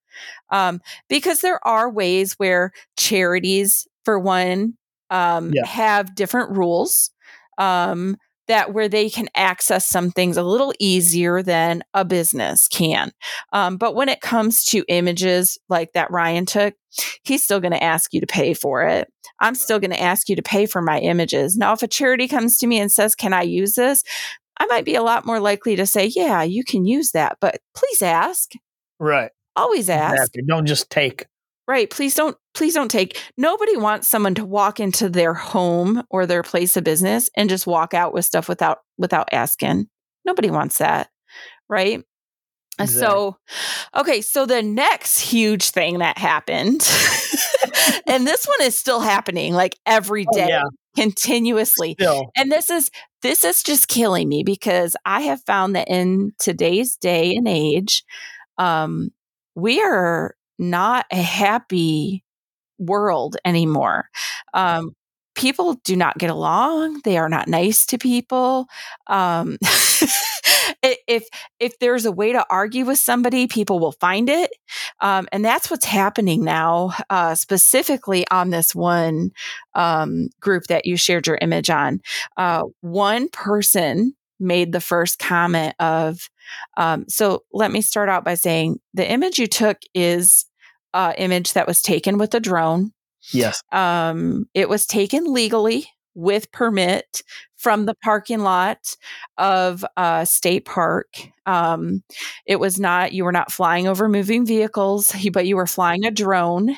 Um, 0.50 0.80
because 1.08 1.40
there 1.40 1.66
are 1.66 1.90
ways 1.90 2.34
where 2.34 2.72
charities, 2.96 3.86
for 4.04 4.18
one, 4.18 4.74
um, 5.10 5.52
Yeah. 5.52 5.66
have 5.66 6.14
different 6.14 6.56
rules 6.56 7.10
um, 7.58 8.16
that 8.48 8.72
where 8.72 8.88
they 8.88 9.08
can 9.08 9.28
access 9.36 9.86
some 9.86 10.10
things 10.10 10.36
a 10.36 10.42
little 10.42 10.72
easier 10.80 11.40
than 11.42 11.82
a 11.94 12.04
business 12.04 12.66
can. 12.68 13.12
Um, 13.52 13.76
but 13.76 13.94
when 13.94 14.08
it 14.08 14.20
comes 14.20 14.64
to 14.66 14.84
images 14.88 15.56
like 15.68 15.92
that 15.92 16.10
Ryan 16.10 16.46
took, 16.46 16.74
he's 17.22 17.44
still 17.44 17.60
going 17.60 17.72
to 17.72 17.82
ask 17.82 18.12
you 18.12 18.20
to 18.20 18.26
pay 18.26 18.54
for 18.54 18.82
it. 18.82 19.08
I'm 19.38 19.54
still 19.54 19.78
going 19.78 19.92
to 19.92 20.00
ask 20.00 20.28
you 20.28 20.34
to 20.36 20.42
pay 20.42 20.66
for 20.66 20.82
my 20.82 20.98
images. 20.98 21.56
Now, 21.56 21.72
if 21.74 21.82
a 21.82 21.86
charity 21.88 22.26
comes 22.26 22.58
to 22.58 22.66
me 22.66 22.80
and 22.80 22.90
says, 22.90 23.14
Can 23.14 23.32
I 23.32 23.42
use 23.42 23.74
this? 23.74 24.02
I 24.58 24.66
might 24.66 24.84
be 24.84 24.96
a 24.96 25.02
lot 25.02 25.24
more 25.24 25.38
likely 25.40 25.76
to 25.76 25.86
say, 25.86 26.06
Yeah, 26.06 26.42
you 26.42 26.64
can 26.64 26.84
use 26.84 27.12
that, 27.12 27.38
but 27.40 27.60
please 27.74 28.02
ask. 28.02 28.50
right 28.98 29.30
Always 29.56 29.88
ask. 29.90 30.14
Exactly. 30.14 30.42
don't 30.46 30.66
just 30.66 30.90
take 30.90 31.26
Right. 31.68 31.88
Please 31.88 32.16
don't 32.16 32.36
please 32.52 32.74
don't 32.74 32.90
take 32.90 33.16
nobody 33.36 33.76
wants 33.76 34.08
someone 34.08 34.34
to 34.34 34.44
walk 34.44 34.80
into 34.80 35.08
their 35.08 35.34
home 35.34 36.02
or 36.10 36.26
their 36.26 36.42
place 36.42 36.76
of 36.76 36.82
business 36.82 37.30
and 37.36 37.48
just 37.48 37.64
walk 37.64 37.94
out 37.94 38.12
with 38.12 38.24
stuff 38.24 38.48
without 38.48 38.78
without 38.98 39.28
asking. 39.32 39.88
Nobody 40.24 40.50
wants 40.50 40.78
that. 40.78 41.10
Right? 41.68 42.02
Uh, 42.80 42.86
So 42.86 43.36
okay, 43.96 44.20
so 44.20 44.46
the 44.46 44.62
next 44.62 45.20
huge 45.20 45.70
thing 45.70 45.98
that 46.00 46.18
happened 46.18 46.80
and 48.08 48.26
this 48.26 48.46
one 48.46 48.66
is 48.66 48.76
still 48.76 49.00
happening 49.00 49.54
like 49.54 49.76
every 49.86 50.24
day, 50.32 50.44
Oh, 50.44 50.48
yeah 50.48 50.62
continuously. 50.96 51.94
still 52.00 52.32
And 52.36 52.50
this 52.50 52.68
is 52.68 52.90
this 53.22 53.44
is 53.44 53.62
just 53.62 53.86
killing 53.86 54.28
me 54.28 54.42
because 54.42 54.96
I 55.04 55.20
have 55.20 55.40
found 55.44 55.76
that 55.76 55.88
in 55.88 56.32
today's 56.40 56.96
day 56.96 57.34
and 57.36 57.46
age, 57.46 58.02
um, 58.58 59.10
we 59.54 59.80
are 59.80 60.34
not 60.58 61.06
a 61.10 61.22
happy 61.22 62.24
world 62.78 63.36
anymore. 63.44 64.08
Um, 64.54 64.94
people 65.34 65.74
do 65.84 65.96
not 65.96 66.18
get 66.18 66.30
along. 66.30 67.00
They 67.04 67.16
are 67.18 67.28
not 67.28 67.48
nice 67.48 67.86
to 67.86 67.98
people. 67.98 68.66
Um, 69.06 69.58
if 70.82 71.24
if 71.58 71.78
there's 71.78 72.04
a 72.06 72.12
way 72.12 72.32
to 72.32 72.44
argue 72.50 72.84
with 72.84 72.98
somebody, 72.98 73.46
people 73.46 73.78
will 73.78 73.92
find 73.92 74.28
it, 74.28 74.50
um, 75.00 75.28
and 75.32 75.44
that's 75.44 75.70
what's 75.70 75.84
happening 75.84 76.44
now, 76.44 76.92
uh, 77.10 77.34
specifically 77.34 78.26
on 78.30 78.50
this 78.50 78.74
one 78.74 79.30
um, 79.74 80.28
group 80.40 80.64
that 80.64 80.86
you 80.86 80.96
shared 80.96 81.26
your 81.26 81.38
image 81.40 81.70
on. 81.70 82.00
Uh, 82.36 82.64
one 82.80 83.28
person 83.28 84.14
made 84.40 84.72
the 84.72 84.80
first 84.80 85.18
comment 85.18 85.74
of, 85.78 86.28
um, 86.76 87.04
so 87.08 87.44
let 87.52 87.70
me 87.70 87.80
start 87.80 88.08
out 88.08 88.24
by 88.24 88.34
saying 88.34 88.78
the 88.94 89.10
image 89.10 89.38
you 89.38 89.46
took 89.46 89.78
is 89.94 90.46
uh, 90.94 91.12
image 91.18 91.52
that 91.52 91.66
was 91.66 91.82
taken 91.82 92.18
with 92.18 92.34
a 92.34 92.40
drone. 92.40 92.92
yes 93.32 93.62
Um, 93.72 94.46
it 94.54 94.68
was 94.68 94.86
taken 94.86 95.32
legally 95.32 95.86
with 96.14 96.50
permit 96.52 97.22
from 97.56 97.86
the 97.86 97.94
parking 98.02 98.40
lot 98.40 98.96
of 99.38 99.84
uh, 99.96 100.24
State 100.24 100.64
Park. 100.64 101.06
Um, 101.46 102.02
it 102.46 102.58
was 102.58 102.80
not, 102.80 103.12
you 103.12 103.24
were 103.24 103.32
not 103.32 103.52
flying 103.52 103.86
over 103.86 104.08
moving 104.08 104.46
vehicles, 104.46 105.14
but 105.32 105.46
you 105.46 105.56
were 105.56 105.66
flying 105.66 106.04
a 106.04 106.10
drone, 106.10 106.76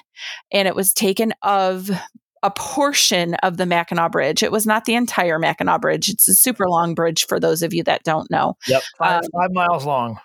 and 0.51 0.69
it 0.69 0.75
was 0.75 0.93
taken 0.93 1.33
of 1.43 1.91
a 2.43 2.51
portion 2.51 3.35
of 3.37 3.57
the 3.57 3.67
Mackinac 3.67 4.13
Bridge. 4.13 4.43
It 4.43 4.53
was 4.53 4.67
not 4.67 4.85
the 4.85 4.95
entire 4.95 5.39
Mackinac 5.39 5.81
Bridge. 5.81 6.09
It's 6.09 6.29
a 6.29 6.35
super 6.35 6.69
long 6.69 6.95
bridge 6.95 7.27
for 7.27 7.39
those 7.39 7.63
of 7.63 7.73
you 7.73 7.83
that 7.85 8.05
don't 8.05 8.31
know. 8.31 8.57
yep 8.67 8.83
five, 8.99 9.25
Um, 9.25 9.31
five 9.33 9.53
miles 9.53 9.85
long 9.85 10.19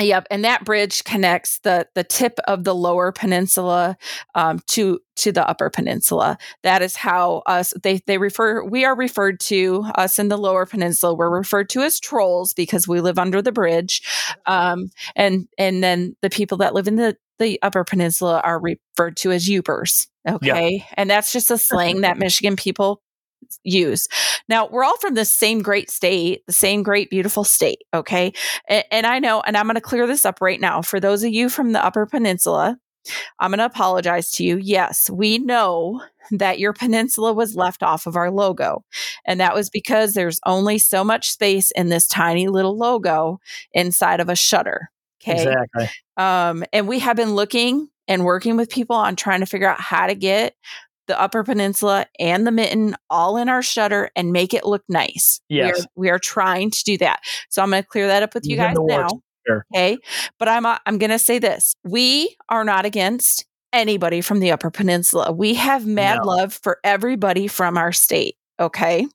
Yep, 0.00 0.26
and 0.28 0.44
that 0.44 0.64
bridge 0.64 1.04
connects 1.04 1.60
the 1.60 1.86
the 1.94 2.02
tip 2.02 2.40
of 2.48 2.64
the 2.64 2.74
lower 2.74 3.12
peninsula 3.12 3.96
um, 4.34 4.58
to 4.66 4.98
to 5.16 5.30
the 5.30 5.48
upper 5.48 5.70
peninsula. 5.70 6.36
That 6.64 6.82
is 6.82 6.96
how 6.96 7.42
us 7.46 7.72
they 7.80 8.00
they 8.06 8.18
refer 8.18 8.64
we 8.64 8.84
are 8.84 8.96
referred 8.96 9.38
to 9.40 9.84
us 9.94 10.18
in 10.18 10.28
the 10.28 10.36
lower 10.36 10.66
peninsula. 10.66 11.14
We're 11.14 11.30
referred 11.30 11.68
to 11.70 11.82
as 11.82 12.00
trolls 12.00 12.54
because 12.54 12.88
we 12.88 13.00
live 13.00 13.20
under 13.20 13.40
the 13.40 13.52
bridge, 13.52 14.02
um, 14.46 14.90
and 15.14 15.46
and 15.58 15.84
then 15.84 16.16
the 16.22 16.30
people 16.30 16.58
that 16.58 16.74
live 16.74 16.88
in 16.88 16.96
the 16.96 17.16
the 17.38 17.60
upper 17.62 17.84
peninsula 17.84 18.40
are 18.42 18.60
referred 18.60 19.16
to 19.18 19.30
as 19.30 19.48
Yoopers. 19.48 20.08
Okay, 20.28 20.84
and 20.94 21.08
that's 21.08 21.32
just 21.32 21.50
a 21.50 21.58
slang 21.58 22.02
that 22.02 22.18
Michigan 22.18 22.56
people 22.56 23.02
use. 23.62 24.08
Now, 24.48 24.68
we're 24.68 24.84
all 24.84 24.96
from 24.98 25.14
the 25.14 25.24
same 25.24 25.62
great 25.62 25.90
state, 25.90 26.46
the 26.46 26.52
same 26.52 26.82
great, 26.82 27.10
beautiful 27.10 27.44
state. 27.44 27.82
Okay. 27.92 28.32
And, 28.68 28.84
and 28.90 29.06
I 29.06 29.18
know, 29.18 29.40
and 29.40 29.56
I'm 29.56 29.66
going 29.66 29.74
to 29.74 29.80
clear 29.80 30.06
this 30.06 30.24
up 30.24 30.40
right 30.40 30.60
now. 30.60 30.82
For 30.82 31.00
those 31.00 31.22
of 31.24 31.32
you 31.32 31.48
from 31.48 31.72
the 31.72 31.84
Upper 31.84 32.06
Peninsula, 32.06 32.78
I'm 33.38 33.50
going 33.50 33.58
to 33.58 33.66
apologize 33.66 34.30
to 34.32 34.44
you. 34.44 34.56
Yes, 34.56 35.10
we 35.10 35.38
know 35.38 36.00
that 36.30 36.58
your 36.58 36.72
peninsula 36.72 37.34
was 37.34 37.54
left 37.54 37.82
off 37.82 38.06
of 38.06 38.16
our 38.16 38.30
logo. 38.30 38.82
And 39.26 39.40
that 39.40 39.54
was 39.54 39.68
because 39.68 40.14
there's 40.14 40.40
only 40.46 40.78
so 40.78 41.04
much 41.04 41.30
space 41.30 41.70
in 41.72 41.90
this 41.90 42.06
tiny 42.06 42.48
little 42.48 42.76
logo 42.76 43.40
inside 43.72 44.20
of 44.20 44.30
a 44.30 44.36
shutter. 44.36 44.90
Okay. 45.22 45.42
Exactly. 45.42 45.90
Um, 46.16 46.64
and 46.72 46.88
we 46.88 46.98
have 47.00 47.16
been 47.16 47.34
looking 47.34 47.88
and 48.08 48.24
working 48.24 48.56
with 48.56 48.70
people 48.70 48.96
on 48.96 49.16
trying 49.16 49.40
to 49.40 49.46
figure 49.46 49.68
out 49.68 49.80
how 49.80 50.06
to 50.06 50.14
get 50.14 50.54
the 51.06 51.20
Upper 51.20 51.44
Peninsula 51.44 52.06
and 52.18 52.46
the 52.46 52.50
Mitten 52.50 52.96
all 53.10 53.36
in 53.36 53.48
our 53.48 53.62
shutter 53.62 54.10
and 54.16 54.32
make 54.32 54.54
it 54.54 54.64
look 54.64 54.82
nice. 54.88 55.40
Yes. 55.48 55.76
We 55.76 55.82
are, 55.82 55.86
we 55.96 56.10
are 56.10 56.18
trying 56.18 56.70
to 56.70 56.82
do 56.84 56.96
that. 56.98 57.20
So 57.50 57.62
I'm 57.62 57.70
going 57.70 57.82
to 57.82 57.88
clear 57.88 58.06
that 58.06 58.22
up 58.22 58.34
with 58.34 58.46
you 58.46 58.56
guys 58.56 58.76
now. 58.78 59.08
Sure. 59.46 59.66
Okay. 59.74 59.98
But 60.38 60.48
I'm, 60.48 60.64
uh, 60.64 60.78
I'm 60.86 60.96
going 60.98 61.10
to 61.10 61.18
say 61.18 61.38
this 61.38 61.74
we 61.84 62.34
are 62.48 62.64
not 62.64 62.86
against 62.86 63.44
anybody 63.74 64.22
from 64.22 64.40
the 64.40 64.52
Upper 64.52 64.70
Peninsula. 64.70 65.32
We 65.32 65.54
have 65.54 65.86
mad 65.86 66.20
No. 66.22 66.28
love 66.28 66.58
for 66.62 66.78
everybody 66.84 67.48
from 67.48 67.76
our 67.76 67.92
state. 67.92 68.36
Okay. 68.58 69.06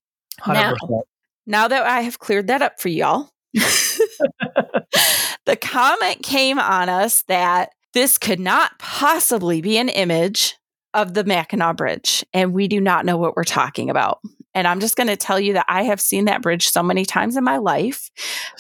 Now, 0.46 0.74
100%. 0.76 1.02
now 1.48 1.68
that 1.68 1.84
I 1.84 2.02
have 2.02 2.20
cleared 2.20 2.48
that 2.48 2.62
up 2.62 2.80
for 2.80 2.90
y'all, 2.90 3.30
the 3.54 5.58
comment 5.60 6.22
came 6.24 6.60
on 6.60 6.90
us 6.90 7.24
that 7.24 7.72
this 7.94 8.18
could 8.18 8.40
not 8.40 8.78
possibly 8.80 9.62
be 9.62 9.78
an 9.78 9.90
image 9.90 10.56
of 10.94 11.14
the 11.14 11.24
Mackinac 11.24 11.78
Bridge, 11.78 12.26
and 12.34 12.54
we 12.54 12.68
do 12.68 12.82
not 12.82 13.06
know 13.06 13.18
what 13.18 13.36
we're 13.36 13.44
talking 13.44 13.90
about. 13.90 14.20
And 14.56 14.68
I'm 14.68 14.80
just 14.80 14.96
going 14.96 15.08
to 15.08 15.16
tell 15.16 15.40
you 15.40 15.54
that 15.54 15.66
I 15.70 15.84
have 15.84 16.02
seen 16.02 16.26
that 16.26 16.42
bridge 16.42 16.70
so 16.70 16.82
many 16.82 17.06
times 17.06 17.38
in 17.38 17.44
my 17.44 17.58
life. 17.58 18.10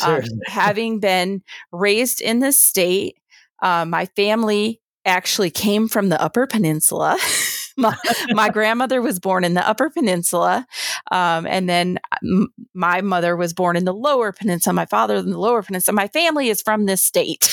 Um, 0.05 0.21
having 0.45 0.99
been 0.99 1.41
raised 1.71 2.21
in 2.21 2.39
this 2.39 2.59
state, 2.59 3.17
uh, 3.61 3.85
my 3.85 4.05
family 4.15 4.81
actually 5.05 5.49
came 5.49 5.87
from 5.87 6.09
the 6.09 6.21
Upper 6.21 6.45
Peninsula. 6.45 7.17
my, 7.77 7.97
my 8.29 8.49
grandmother 8.53 9.01
was 9.01 9.19
born 9.19 9.43
in 9.43 9.55
the 9.55 9.67
Upper 9.67 9.89
Peninsula, 9.89 10.67
um, 11.11 11.47
and 11.47 11.67
then 11.67 11.99
m- 12.23 12.53
my 12.73 13.01
mother 13.01 13.35
was 13.35 13.53
born 13.53 13.75
in 13.75 13.85
the 13.85 13.93
Lower 13.93 14.31
Peninsula. 14.31 14.73
My 14.73 14.85
father 14.85 15.15
in 15.15 15.31
the 15.31 15.39
Lower 15.39 15.63
Peninsula. 15.63 15.95
My 15.95 16.07
family 16.07 16.49
is 16.49 16.61
from 16.61 16.85
this 16.85 17.03
state. 17.03 17.49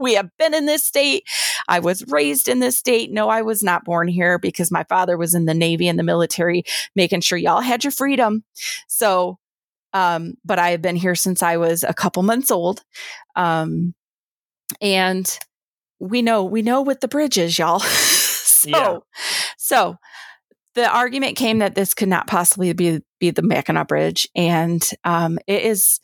We 0.00 0.14
have 0.14 0.30
been 0.38 0.54
in 0.54 0.66
this 0.66 0.84
state. 0.84 1.24
I 1.68 1.78
was 1.78 2.04
raised 2.08 2.48
in 2.48 2.58
this 2.58 2.78
state. 2.78 3.12
No, 3.12 3.28
I 3.28 3.42
was 3.42 3.62
not 3.62 3.84
born 3.84 4.08
here 4.08 4.38
because 4.38 4.70
my 4.70 4.84
father 4.84 5.16
was 5.16 5.34
in 5.34 5.44
the 5.44 5.54
Navy 5.54 5.86
and 5.86 5.98
the 5.98 6.02
military, 6.02 6.64
making 6.96 7.20
sure 7.20 7.38
y'all 7.38 7.60
had 7.60 7.84
your 7.84 7.90
freedom. 7.90 8.44
So, 8.88 9.38
um, 9.92 10.34
but 10.44 10.58
I 10.58 10.70
have 10.70 10.82
been 10.82 10.96
here 10.96 11.14
since 11.14 11.42
I 11.42 11.58
was 11.58 11.84
a 11.84 11.94
couple 11.94 12.22
months 12.22 12.50
old. 12.50 12.82
Um, 13.36 13.94
and 14.80 15.38
we 15.98 16.22
know, 16.22 16.44
we 16.44 16.62
know 16.62 16.80
what 16.80 17.00
the 17.00 17.08
bridge 17.08 17.36
is, 17.38 17.58
y'all. 17.58 17.80
so, 17.80 18.68
Yeah. 18.68 18.98
so 19.58 19.96
the 20.74 20.88
argument 20.88 21.36
came 21.36 21.58
that 21.58 21.74
this 21.74 21.92
could 21.94 22.08
not 22.08 22.26
possibly 22.26 22.72
be, 22.72 23.00
be 23.18 23.30
the 23.30 23.42
Mackinac 23.42 23.88
Bridge. 23.88 24.28
And, 24.34 24.88
um, 25.04 25.38
it 25.46 25.62
is, 25.64 26.00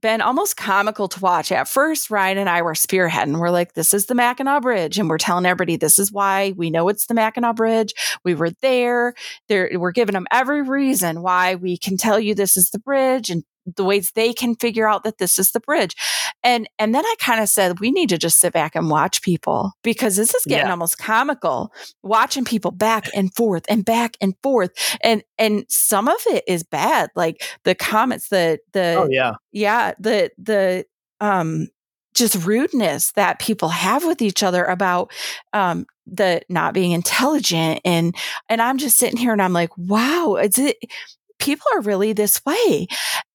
been 0.00 0.20
almost 0.20 0.56
comical 0.56 1.08
to 1.08 1.20
watch. 1.20 1.52
At 1.52 1.68
first, 1.68 2.10
Ryan 2.10 2.38
and 2.38 2.48
I 2.48 2.62
were 2.62 2.74
spearheading. 2.74 3.38
We're 3.38 3.50
like, 3.50 3.74
this 3.74 3.92
is 3.94 4.06
the 4.06 4.14
Mackinac 4.14 4.62
Bridge. 4.62 4.98
And 4.98 5.08
we're 5.08 5.18
telling 5.18 5.46
everybody 5.46 5.76
this 5.76 5.98
is 5.98 6.12
why 6.12 6.52
we 6.56 6.70
know 6.70 6.88
it's 6.88 7.06
the 7.06 7.14
Mackinac 7.14 7.56
Bridge. 7.56 7.94
We 8.24 8.34
were 8.34 8.50
there. 8.62 9.14
there 9.48 9.70
we're 9.74 9.92
giving 9.92 10.14
them 10.14 10.26
every 10.30 10.62
reason 10.62 11.22
why 11.22 11.54
we 11.54 11.76
can 11.76 11.96
tell 11.96 12.18
you 12.18 12.34
this 12.34 12.56
is 12.56 12.70
the 12.70 12.78
bridge 12.78 13.30
and 13.30 13.44
the 13.76 13.84
ways 13.84 14.12
they 14.14 14.32
can 14.32 14.54
figure 14.56 14.88
out 14.88 15.04
that 15.04 15.18
this 15.18 15.38
is 15.38 15.52
the 15.52 15.60
bridge. 15.60 15.94
And 16.42 16.68
and 16.78 16.94
then 16.94 17.04
I 17.04 17.14
kind 17.20 17.40
of 17.40 17.48
said, 17.48 17.80
we 17.80 17.90
need 17.90 18.08
to 18.10 18.18
just 18.18 18.38
sit 18.40 18.52
back 18.52 18.74
and 18.74 18.90
watch 18.90 19.22
people 19.22 19.72
because 19.82 20.16
this 20.16 20.34
is 20.34 20.44
getting 20.46 20.66
Yeah. 20.66 20.70
almost 20.72 20.98
comical. 20.98 21.72
Watching 22.02 22.44
people 22.44 22.70
back 22.70 23.08
and 23.14 23.34
forth 23.34 23.64
and 23.68 23.84
back 23.84 24.16
and 24.20 24.34
forth. 24.42 24.70
And 25.02 25.22
and 25.38 25.64
some 25.68 26.08
of 26.08 26.16
it 26.26 26.44
is 26.46 26.62
bad. 26.62 27.10
Like 27.14 27.42
the 27.64 27.74
comments, 27.74 28.28
the 28.28 28.58
the 28.72 28.96
Oh, 28.98 29.08
yeah. 29.10 29.32
yeah 29.52 29.92
the 29.98 30.30
the 30.38 30.86
um 31.20 31.68
just 32.14 32.44
rudeness 32.44 33.12
that 33.12 33.38
people 33.38 33.68
have 33.68 34.04
with 34.04 34.20
each 34.20 34.42
other 34.42 34.64
about 34.64 35.12
um 35.52 35.86
the 36.06 36.42
not 36.48 36.74
being 36.74 36.90
intelligent 36.90 37.80
and 37.84 38.16
and 38.48 38.60
i'm 38.60 38.78
just 38.78 38.98
sitting 38.98 39.16
here 39.16 39.32
and 39.32 39.40
i'm 39.40 39.52
like 39.52 39.70
wow 39.78 40.34
it's 40.34 40.58
it 40.58 40.76
people 41.40 41.66
are 41.74 41.80
really 41.80 42.12
this 42.12 42.40
way 42.44 42.86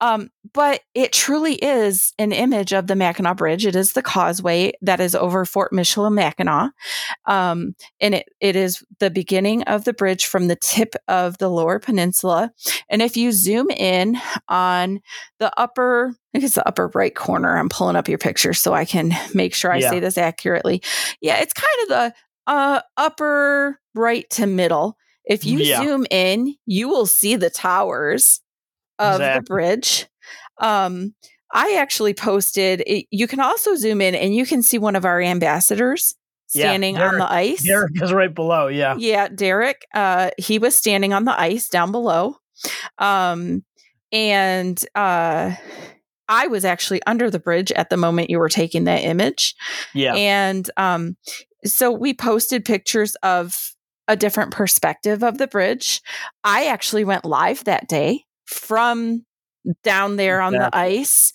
um 0.02 0.30
but 0.54 0.82
it 0.94 1.12
truly 1.12 1.56
is 1.56 2.14
an 2.20 2.32
image 2.32 2.72
of 2.74 2.88
the 2.88 2.96
mackinac 2.96 3.38
bridge 3.38 3.66
it 3.66 3.76
is 3.76 3.94
the 3.94 4.02
causeway 4.02 4.72
that 4.82 5.00
is 5.00 5.16
over 5.16 5.46
fort 5.46 5.72
michilimackinac 5.72 6.72
um 7.26 7.76
and 8.00 8.16
it 8.16 8.28
it 8.40 8.56
is 8.56 8.84
the 9.00 9.10
beginning 9.10 9.64
of 9.64 9.84
the 9.84 9.94
bridge 9.94 10.26
from 10.26 10.48
the 10.48 10.56
tip 10.56 10.96
of 11.08 11.38
the 11.40 11.50
lower 11.50 11.80
peninsula 11.80 12.52
and 12.90 13.02
if 13.02 13.18
you 13.18 13.32
zoom 13.32 13.70
in 13.72 14.18
on 14.48 15.00
the 15.40 15.52
upper 15.60 16.10
I 16.34 16.38
think 16.38 16.46
it's 16.48 16.56
the 16.56 16.68
upper 16.68 16.92
right 16.94 17.16
corner. 17.16 17.58
I'm 17.58 17.70
pulling 17.70 17.96
up 17.96 18.10
your 18.10 18.18
picture 18.18 18.54
so 18.54 18.74
I 18.74 18.84
can 18.84 19.14
make 19.34 19.56
sure 19.56 19.72
I 19.72 19.78
Yeah. 19.78 19.90
say 19.90 20.00
this 20.02 20.18
accurately. 20.18 20.84
Yeah, 21.22 21.38
it's 21.38 21.54
kind 21.54 21.82
of 21.84 21.88
the 21.88 22.14
uh, 22.48 22.82
upper 22.98 23.80
right 23.94 24.30
to 24.32 24.46
middle. 24.46 24.98
If 25.28 25.46
you 25.46 25.60
Yeah. 25.60 25.84
zoom 25.84 26.06
in, 26.12 26.56
you 26.66 26.88
will 26.88 27.06
see 27.06 27.36
the 27.36 27.50
towers 27.50 28.42
of 29.00 29.20
the 29.20 29.42
bridge. 29.46 30.08
Um, 30.60 31.14
I 31.54 31.76
actually 31.80 32.14
posted. 32.14 32.84
It, 32.86 33.06
you 33.12 33.28
can 33.28 33.40
also 33.40 33.76
zoom 33.76 34.02
in 34.02 34.16
and 34.16 34.36
you 34.36 34.46
can 34.46 34.62
see 34.64 34.78
one 34.78 34.96
of 34.96 35.06
our 35.06 35.22
ambassadors 35.22 36.16
Yeah, 36.54 36.66
standing 36.70 36.98
on 36.98 37.18
the 37.18 37.32
ice. 37.32 37.64
Derek 37.64 38.02
is 38.02 38.12
right 38.14 38.34
below. 38.34 38.68
Yeah. 38.68 38.96
Yeah, 38.98 39.28
Derek. 39.30 39.86
Uh, 39.94 40.32
he 40.38 40.60
was 40.60 40.76
standing 40.78 41.14
on 41.14 41.26
the 41.26 41.40
ice 41.40 41.70
down 41.70 41.92
below, 41.92 42.38
um, 42.98 43.64
and 44.12 44.84
uh, 44.96 45.56
I 46.28 46.48
was 46.48 46.66
actually 46.66 47.02
under 47.04 47.30
the 47.30 47.40
bridge 47.40 47.72
at 47.72 47.90
the 47.90 47.98
moment 47.98 48.30
you 48.30 48.40
were 48.40 48.50
taking 48.50 48.86
that 48.86 49.04
image. 49.04 49.56
Yeah. 49.94 50.14
And 50.16 50.70
um, 50.78 51.18
so 51.66 51.92
we 51.92 52.14
posted 52.14 52.64
pictures 52.66 53.16
of 53.24 53.75
a 54.08 54.16
different 54.16 54.52
perspective 54.52 55.24
of 55.24 55.38
the 55.38 55.48
bridge. 55.48 56.02
I 56.44 56.68
actually 56.68 57.06
went 57.06 57.26
live 57.26 57.64
that 57.66 57.88
day 57.88 58.24
from 58.46 59.26
down 59.84 60.16
there 60.16 60.42
on 60.42 60.54
the 60.54 60.70
ice 60.76 61.34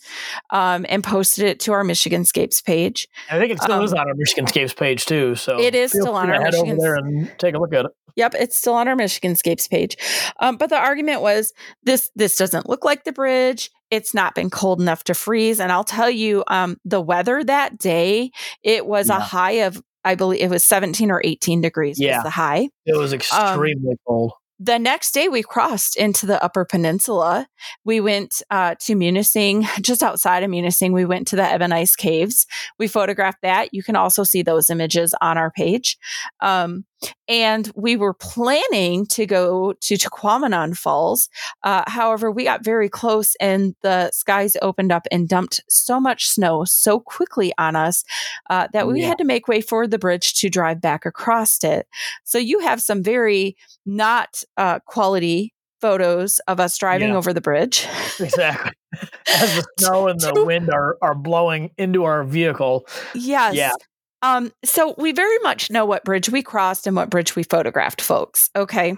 um, 0.51 0.85
and 0.87 1.03
posted 1.03 1.45
it 1.45 1.59
to 1.61 1.73
our 1.73 1.83
Michigan 1.83 2.23
Scapes 2.25 2.61
page. 2.61 3.07
I 3.29 3.37
think 3.37 3.51
it 3.51 3.59
still 3.59 3.79
Um, 3.79 3.83
is 3.83 3.93
on 3.93 4.07
our 4.07 4.15
Michigan 4.15 4.47
Scapes 4.47 4.73
page 4.73 5.05
too. 5.05 5.35
So 5.35 5.59
It 5.59 5.75
is 5.75 5.91
still 5.91 6.15
on 6.15 6.29
our 6.29 6.41
head 6.41 6.53
Michigan 6.53 6.71
over 6.71 6.81
there 6.81 6.95
and 6.95 7.31
take 7.37 7.55
a 7.55 7.59
look 7.59 7.73
at 7.73 7.85
it. 7.85 7.91
Yep, 8.15 8.35
it's 8.39 8.57
still 8.57 8.73
on 8.73 8.87
our 8.87 8.95
Michigan 8.95 9.35
Scapes 9.35 9.67
page. 9.67 9.97
Um, 10.39 10.57
but 10.57 10.69
the 10.69 10.77
argument 10.77 11.21
was 11.21 11.53
this 11.83 12.09
this 12.15 12.35
doesn't 12.37 12.69
look 12.69 12.85
like 12.85 13.03
the 13.03 13.11
bridge. 13.11 13.69
It's 13.89 14.13
not 14.13 14.35
been 14.35 14.49
cold 14.49 14.79
enough 14.81 15.03
to 15.05 15.13
freeze. 15.13 15.59
And 15.59 15.71
I'll 15.71 15.83
tell 15.83 16.09
you, 16.09 16.45
um, 16.47 16.77
the 16.85 17.01
weather 17.01 17.43
that 17.43 17.77
day, 17.77 18.31
it 18.63 18.85
was 18.85 19.09
a 19.09 19.19
high 19.19 19.63
of 19.63 19.81
I 20.03 20.15
believe 20.15 20.41
it 20.41 20.49
was 20.49 20.63
17 20.63 21.11
or 21.11 21.21
18 21.23 21.61
degrees 21.61 21.99
Yeah. 21.99 22.17
was 22.17 22.23
the 22.23 22.29
high. 22.31 22.69
It 22.85 22.97
was 22.97 23.13
extremely 23.13 23.95
cold. 24.07 24.33
The 24.63 24.77
next 24.77 25.13
day 25.13 25.27
we 25.27 25.41
crossed 25.41 25.97
into 25.97 26.27
the 26.27 26.43
upper 26.43 26.65
peninsula. 26.65 27.47
We 27.83 27.99
went 27.99 28.43
uh, 28.51 28.75
to 28.81 28.95
Munising, 28.95 29.65
just 29.81 30.03
outside 30.03 30.43
of 30.43 30.51
Munising. 30.51 30.91
We 30.93 31.03
went 31.03 31.27
to 31.29 31.35
the 31.35 31.43
Eben 31.43 31.71
Ice 31.71 31.95
Caves. 31.95 32.45
We 32.77 32.87
photographed 32.87 33.39
that. 33.41 33.73
You 33.73 33.81
can 33.81 33.95
also 33.95 34.23
see 34.23 34.43
those 34.43 34.69
images 34.69 35.15
on 35.19 35.39
our 35.39 35.49
page. 35.49 35.97
Um, 36.41 36.85
and 37.27 37.71
we 37.75 37.95
were 37.95 38.13
planning 38.13 39.05
to 39.07 39.25
go 39.25 39.73
to 39.81 39.95
Tahquamenon 39.95 40.77
Falls. 40.77 41.29
Uh, 41.63 41.83
however, 41.87 42.31
we 42.31 42.43
got 42.43 42.63
very 42.63 42.89
close 42.89 43.35
and 43.39 43.75
the 43.81 44.11
skies 44.11 44.57
opened 44.61 44.91
up 44.91 45.07
and 45.11 45.27
dumped 45.29 45.61
so 45.69 45.99
much 45.99 46.27
snow 46.27 46.63
so 46.65 46.99
quickly 46.99 47.53
on 47.57 47.75
us 47.75 48.03
uh, 48.49 48.67
that 48.73 48.87
we 48.87 49.01
Yeah. 49.01 49.07
had 49.09 49.17
to 49.19 49.23
make 49.23 49.47
way 49.47 49.61
for 49.61 49.87
the 49.87 49.99
bridge 49.99 50.33
to 50.35 50.49
drive 50.49 50.81
back 50.81 51.05
across 51.05 51.63
it. 51.63 51.87
So 52.23 52.37
you 52.37 52.59
have 52.59 52.81
some 52.81 53.03
very 53.03 53.55
not 53.85 54.43
uh, 54.57 54.79
quality 54.85 55.53
photos 55.79 56.39
of 56.47 56.59
us 56.59 56.77
driving 56.77 57.09
Yeah. 57.09 57.15
over 57.15 57.33
the 57.33 57.41
bridge. 57.41 57.87
Exactly. 58.19 58.71
as 59.27 59.55
the 59.55 59.65
snow 59.79 60.07
and 60.07 60.19
the 60.19 60.43
wind 60.45 60.69
are 60.69 60.97
are 61.01 61.15
blowing 61.15 61.71
into 61.77 62.03
our 62.03 62.23
vehicle. 62.23 62.85
Yes. 63.15 63.55
Yeah. 63.55 63.71
Um, 64.21 64.51
so 64.63 64.93
we 64.97 65.11
very 65.11 65.39
much 65.39 65.71
know 65.71 65.85
what 65.85 66.03
bridge 66.03 66.29
we 66.29 66.43
crossed 66.43 66.87
and 66.87 66.95
what 66.95 67.09
bridge 67.09 67.35
we 67.35 67.43
photographed, 67.43 68.01
folks. 68.01 68.49
Okay. 68.55 68.95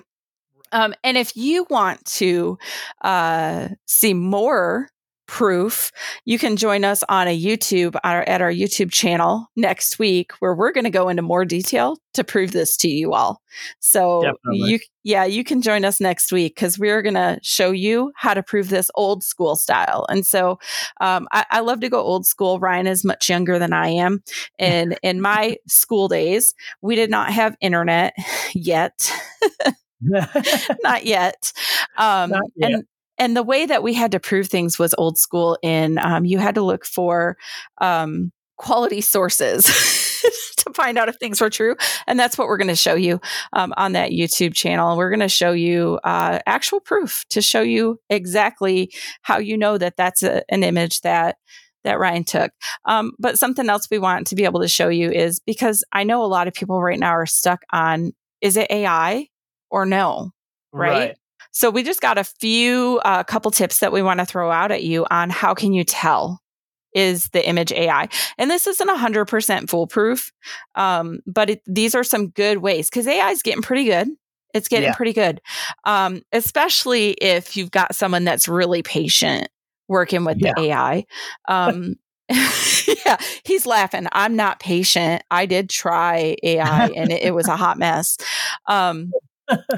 Um, 0.71 0.93
and 1.03 1.17
if 1.17 1.37
you 1.37 1.67
want 1.69 2.03
to 2.05 2.57
uh, 3.03 3.69
see 3.85 4.13
more 4.13 4.89
proof, 5.33 5.91
you 6.25 6.37
can 6.37 6.55
join 6.55 6.85
us 6.85 7.03
on 7.09 7.27
a 7.27 7.35
YouTube 7.35 7.95
our, 8.03 8.21
at 8.29 8.39
our 8.39 8.51
YouTube 8.51 8.91
channel 8.91 9.47
next 9.55 9.97
week, 9.97 10.31
where 10.33 10.53
we're 10.53 10.71
going 10.71 10.83
to 10.83 10.91
go 10.91 11.09
into 11.09 11.23
more 11.23 11.43
detail 11.43 11.97
to 12.13 12.23
prove 12.23 12.51
this 12.51 12.77
to 12.77 12.87
you 12.87 13.13
all. 13.13 13.41
So 13.79 14.21
Definitely. 14.21 14.69
you, 14.69 14.79
yeah, 15.03 15.25
you 15.25 15.43
can 15.43 15.63
join 15.63 15.85
us 15.85 15.99
next 15.99 16.31
week 16.31 16.53
because 16.53 16.77
we're 16.77 17.01
going 17.01 17.15
to 17.15 17.39
show 17.41 17.71
you 17.71 18.11
how 18.15 18.35
to 18.35 18.43
prove 18.43 18.69
this 18.69 18.91
old 18.93 19.23
school 19.23 19.55
style. 19.55 20.05
And 20.07 20.23
so 20.23 20.59
um, 21.01 21.27
I, 21.31 21.47
I 21.49 21.59
love 21.61 21.79
to 21.79 21.89
go 21.89 21.99
old 21.99 22.27
school. 22.27 22.59
Ryan 22.59 22.85
is 22.85 23.03
much 23.03 23.27
younger 23.27 23.57
than 23.57 23.73
I 23.73 23.87
am, 23.87 24.21
and 24.59 24.99
in 25.03 25.19
my 25.19 25.57
school 25.67 26.07
days, 26.09 26.53
we 26.83 26.95
did 26.95 27.09
not 27.09 27.33
have 27.33 27.57
internet 27.59 28.13
yet. 28.53 29.11
not 30.83 31.05
yet. 31.05 31.53
Um, 31.97 32.31
Not 32.31 32.43
yet. 32.55 32.71
And 32.71 32.83
and 33.17 33.35
the 33.35 33.43
way 33.43 33.65
that 33.65 33.83
we 33.83 33.93
had 33.93 34.11
to 34.11 34.19
prove 34.19 34.47
things 34.47 34.79
was 34.79 34.95
old 34.97 35.17
school. 35.17 35.57
In 35.61 35.97
um, 35.99 36.25
you 36.25 36.39
had 36.39 36.55
to 36.55 36.61
look 36.61 36.85
for 36.85 37.37
um, 37.79 38.31
quality 38.57 39.01
sources 39.01 39.65
to 40.57 40.73
find 40.73 40.97
out 40.97 41.09
if 41.09 41.15
things 41.17 41.41
were 41.41 41.49
true, 41.49 41.75
and 42.07 42.19
that's 42.19 42.37
what 42.37 42.47
we're 42.47 42.57
going 42.57 42.67
to 42.67 42.75
show 42.75 42.95
you 42.95 43.19
um, 43.53 43.73
on 43.77 43.93
that 43.93 44.11
YouTube 44.11 44.53
channel. 44.53 44.97
We're 44.97 45.09
going 45.09 45.19
to 45.19 45.29
show 45.29 45.51
you 45.51 45.99
uh, 46.03 46.39
actual 46.45 46.79
proof 46.79 47.25
to 47.29 47.41
show 47.41 47.61
you 47.61 47.99
exactly 48.09 48.91
how 49.21 49.37
you 49.37 49.57
know 49.57 49.77
that 49.77 49.97
that's 49.97 50.23
a, 50.23 50.43
an 50.49 50.63
image 50.63 51.01
that 51.01 51.37
that 51.83 51.99
Ryan 51.99 52.23
took. 52.23 52.51
Um, 52.85 53.11
but 53.19 53.37
something 53.37 53.69
else 53.69 53.87
we 53.91 53.99
want 53.99 54.27
to 54.27 54.35
be 54.35 54.45
able 54.45 54.61
to 54.61 54.69
show 54.69 54.87
you 54.87 55.11
is 55.11 55.41
because 55.41 55.83
I 55.91 56.05
know 56.05 56.23
a 56.23 56.27
lot 56.27 56.47
of 56.47 56.53
people 56.53 56.81
right 56.81 56.99
now 56.99 57.11
are 57.11 57.25
stuck 57.25 57.61
on 57.71 58.13
is 58.41 58.57
it 58.57 58.71
AI 58.71 59.27
or 59.69 59.85
no? 59.85 60.31
right? 60.73 61.17
So 61.53 61.69
we 61.69 61.83
just 61.83 62.01
got 62.01 62.17
a 62.17 62.23
few, 62.23 62.97
a 62.99 63.07
uh, 63.07 63.23
couple 63.23 63.51
tips 63.51 63.79
that 63.79 63.91
we 63.93 64.01
want 64.01 64.19
to 64.19 64.25
throw 64.25 64.51
out 64.51 64.71
at 64.71 64.83
you 64.83 65.05
on 65.11 65.29
how 65.29 65.53
can 65.53 65.71
you 65.71 65.83
tell 65.83 66.41
is 66.93 67.29
the 67.29 67.47
image 67.47 67.71
AI. 67.71 68.09
And 68.37 68.51
this 68.51 68.67
isn't 68.67 68.87
100% 68.89 69.69
foolproof, 69.69 70.31
um, 70.75 71.19
but 71.25 71.49
it, 71.51 71.61
these 71.65 71.95
are 71.95 72.03
some 72.03 72.29
good 72.29 72.59
ways 72.59 72.89
because 72.89 73.07
AI 73.07 73.29
is 73.29 73.43
getting 73.43 73.61
pretty 73.61 73.85
good. 73.85 74.09
It's 74.53 74.67
getting 74.67 74.89
Yeah. 74.89 74.95
pretty 74.95 75.13
good, 75.13 75.41
um, 75.85 76.21
especially 76.31 77.11
if 77.13 77.55
you've 77.57 77.71
got 77.71 77.95
someone 77.95 78.23
that's 78.23 78.47
really 78.47 78.83
patient 78.83 79.47
working 79.87 80.25
with 80.25 80.39
Yeah. 80.39 80.53
the 80.55 80.61
AI. 80.65 81.05
Um, 81.47 81.95
yeah, 83.05 83.17
he's 83.45 83.65
laughing. 83.65 84.07
I'm 84.11 84.35
not 84.35 84.59
patient. 84.59 85.23
I 85.31 85.45
did 85.45 85.69
try 85.69 86.35
AI 86.43 86.87
and 86.95 87.11
it, 87.11 87.23
it 87.23 87.31
was 87.35 87.47
a 87.47 87.55
hot 87.57 87.77
mess. 87.77 88.17
Um, 88.67 89.11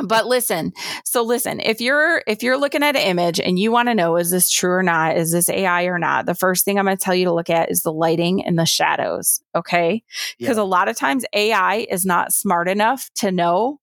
but 0.08 0.25
listen, 0.28 0.73
so 1.04 1.21
listen, 1.23 1.60
if 1.60 1.82
you're 1.82 2.23
if 2.28 2.43
you're 2.43 2.58
looking 2.58 2.84
at 2.84 2.95
an 2.95 3.01
image 3.01 3.39
and 3.39 3.58
you 3.58 3.71
want 3.71 3.89
to 3.89 3.95
know 3.95 4.17
is 4.17 4.30
this 4.32 4.49
true 4.49 4.71
or 4.71 4.84
not, 4.84 5.17
is 5.17 5.32
this 5.32 5.49
AI 5.49 5.86
or 5.86 5.97
not, 5.99 6.25
the 6.25 6.36
first 6.36 6.65
thing 6.65 6.78
I'm 6.78 6.86
going 6.86 6.97
to 6.97 7.04
tell 7.04 7.15
you 7.15 7.25
to 7.25 7.34
look 7.34 7.49
at 7.49 7.71
is 7.71 7.82
the 7.82 7.93
lighting 7.93 8.45
and 8.45 8.58
the 8.60 8.65
shadows, 8.65 9.41
okay? 9.56 10.04
Because 10.39 10.58
a 10.58 10.63
lot 10.63 10.88
of 10.88 10.95
times 10.95 11.25
AI 11.34 11.88
is 11.89 12.06
not 12.06 12.34
smart 12.34 12.67
enough 12.67 13.10
to 13.15 13.32
know 13.32 13.80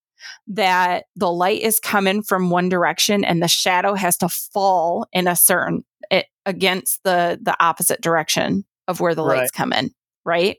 that 0.47 1.07
the 1.16 1.31
light 1.31 1.62
is 1.62 1.81
coming 1.81 2.23
from 2.23 2.51
one 2.51 2.68
direction 2.68 3.25
and 3.25 3.42
the 3.42 3.49
shadow 3.49 3.95
has 3.95 4.16
to 4.18 4.29
fall 4.29 5.07
in 5.12 5.27
a 5.27 5.35
certain 5.35 5.85
it, 6.11 6.27
against 6.47 7.03
the 7.05 7.38
the 7.42 7.57
opposite 7.59 8.01
direction 8.01 8.64
of 8.88 9.01
where 9.01 9.14
the 9.14 9.25
Right. 9.25 9.38
lights 9.38 9.51
come 9.51 9.73
in, 9.73 9.90
right? 10.25 10.59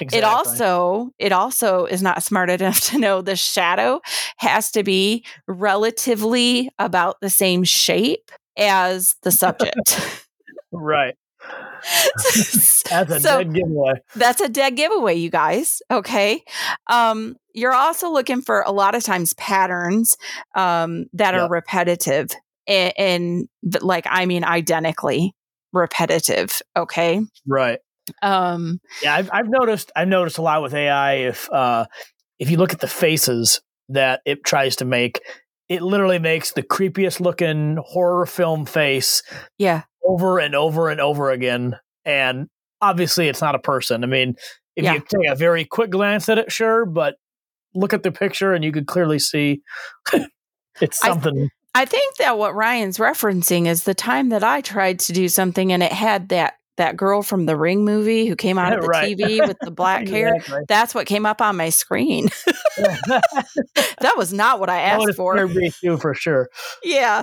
Exactly. 0.00 0.18
It 0.18 0.24
also 0.24 1.10
it 1.18 1.32
also 1.32 1.86
is 1.86 2.02
not 2.02 2.22
smart 2.22 2.50
enough 2.50 2.80
to 2.90 2.98
know 2.98 3.22
the 3.22 3.36
shadow 3.36 4.00
has 4.38 4.70
to 4.72 4.82
be 4.82 5.24
relatively 5.46 6.70
about 6.78 7.16
the 7.20 7.30
same 7.30 7.64
shape 7.64 8.30
as 8.56 9.16
the 9.22 9.30
subject. 9.30 10.26
right. 10.72 11.14
That's 12.90 13.10
a 13.10 13.20
So- 13.20 13.38
dead 13.42 13.54
giveaway. 13.54 13.92
That's 14.14 14.40
a 14.40 14.48
dead 14.48 14.76
giveaway, 14.76 15.14
you 15.16 15.30
guys. 15.30 15.82
Okay. 15.90 16.42
Um, 16.88 17.36
you're 17.52 17.74
also 17.74 18.10
looking 18.10 18.40
for 18.42 18.62
a 18.62 18.72
lot 18.72 18.94
of 18.94 19.02
times 19.02 19.34
patterns 19.34 20.16
um, 20.54 21.06
that 21.12 21.34
are 21.34 21.48
repetitive 21.48 22.30
and, 22.66 22.92
and 22.96 23.48
like 23.80 24.06
I 24.08 24.26
mean 24.26 24.44
identically 24.44 25.34
repetitive. 25.72 26.60
Okay. 26.76 27.20
Right. 27.46 27.78
Um, 28.22 28.80
Yeah, 29.02 29.14
I've, 29.14 29.30
I've 29.32 29.48
noticed. 29.48 29.90
I've 29.96 30.08
noticed 30.08 30.38
a 30.38 30.42
lot 30.42 30.62
with 30.62 30.74
AI. 30.74 31.14
If 31.14 31.50
uh, 31.52 31.86
if 32.38 32.50
you 32.50 32.56
look 32.56 32.72
at 32.72 32.80
the 32.80 32.88
faces 32.88 33.60
that 33.88 34.20
it 34.24 34.44
tries 34.44 34.76
to 34.76 34.84
make, 34.84 35.20
it 35.68 35.82
literally 35.82 36.18
makes 36.18 36.52
the 36.52 36.62
creepiest 36.62 37.20
looking 37.20 37.78
horror 37.84 38.26
film 38.26 38.66
face 38.66 39.22
yeah. 39.58 39.82
over 40.04 40.38
and 40.38 40.54
over 40.54 40.88
and 40.90 41.00
over 41.00 41.30
again. 41.30 41.76
And 42.04 42.48
obviously, 42.80 43.28
it's 43.28 43.40
not 43.40 43.54
a 43.54 43.58
person. 43.58 44.04
I 44.04 44.06
mean, 44.06 44.34
if 44.76 44.84
Yeah. 44.84 44.94
you 44.94 45.00
take 45.00 45.30
a 45.30 45.34
very 45.36 45.64
quick 45.64 45.90
glance 45.90 46.28
at 46.28 46.38
it, 46.38 46.50
sure, 46.52 46.84
but 46.84 47.16
look 47.74 47.92
at 47.94 48.02
the 48.02 48.12
picture 48.12 48.52
and 48.52 48.64
you 48.64 48.72
could 48.72 48.86
clearly 48.86 49.18
see 49.18 49.62
it's 50.80 51.02
I- 51.04 51.08
something. 51.08 51.48
I 51.76 51.86
think 51.86 52.16
that 52.18 52.38
what 52.38 52.54
Ryan's 52.54 52.98
referencing 52.98 53.66
is 53.66 53.82
the 53.82 53.94
time 53.94 54.28
that 54.28 54.44
I 54.44 54.60
tried 54.60 55.00
to 55.00 55.12
do 55.12 55.28
something 55.28 55.72
and 55.72 55.82
it 55.82 55.90
had 55.92 56.28
that 56.28 56.54
that 56.76 56.96
girl 56.96 57.22
from 57.22 57.46
the 57.46 57.56
Ring 57.56 57.84
movie 57.84 58.26
who 58.26 58.34
came 58.36 58.58
out 58.58 58.72
of 58.72 58.80
the 58.80 58.88
Right. 58.88 59.16
TV 59.16 59.40
with 59.46 59.58
the 59.60 59.70
black 59.70 60.08
hair. 60.08 60.34
That's 60.68 60.94
what 60.94 61.06
came 61.06 61.24
up 61.26 61.40
on 61.40 61.56
my 61.56 61.68
screen. 61.70 62.28
that 62.76 64.14
was 64.16 64.32
not 64.32 64.60
what 64.60 64.70
I 64.70 64.80
asked 64.80 65.16
for. 65.16 65.36
for 65.98 66.14
sure. 66.14 66.48
yeah. 66.82 67.22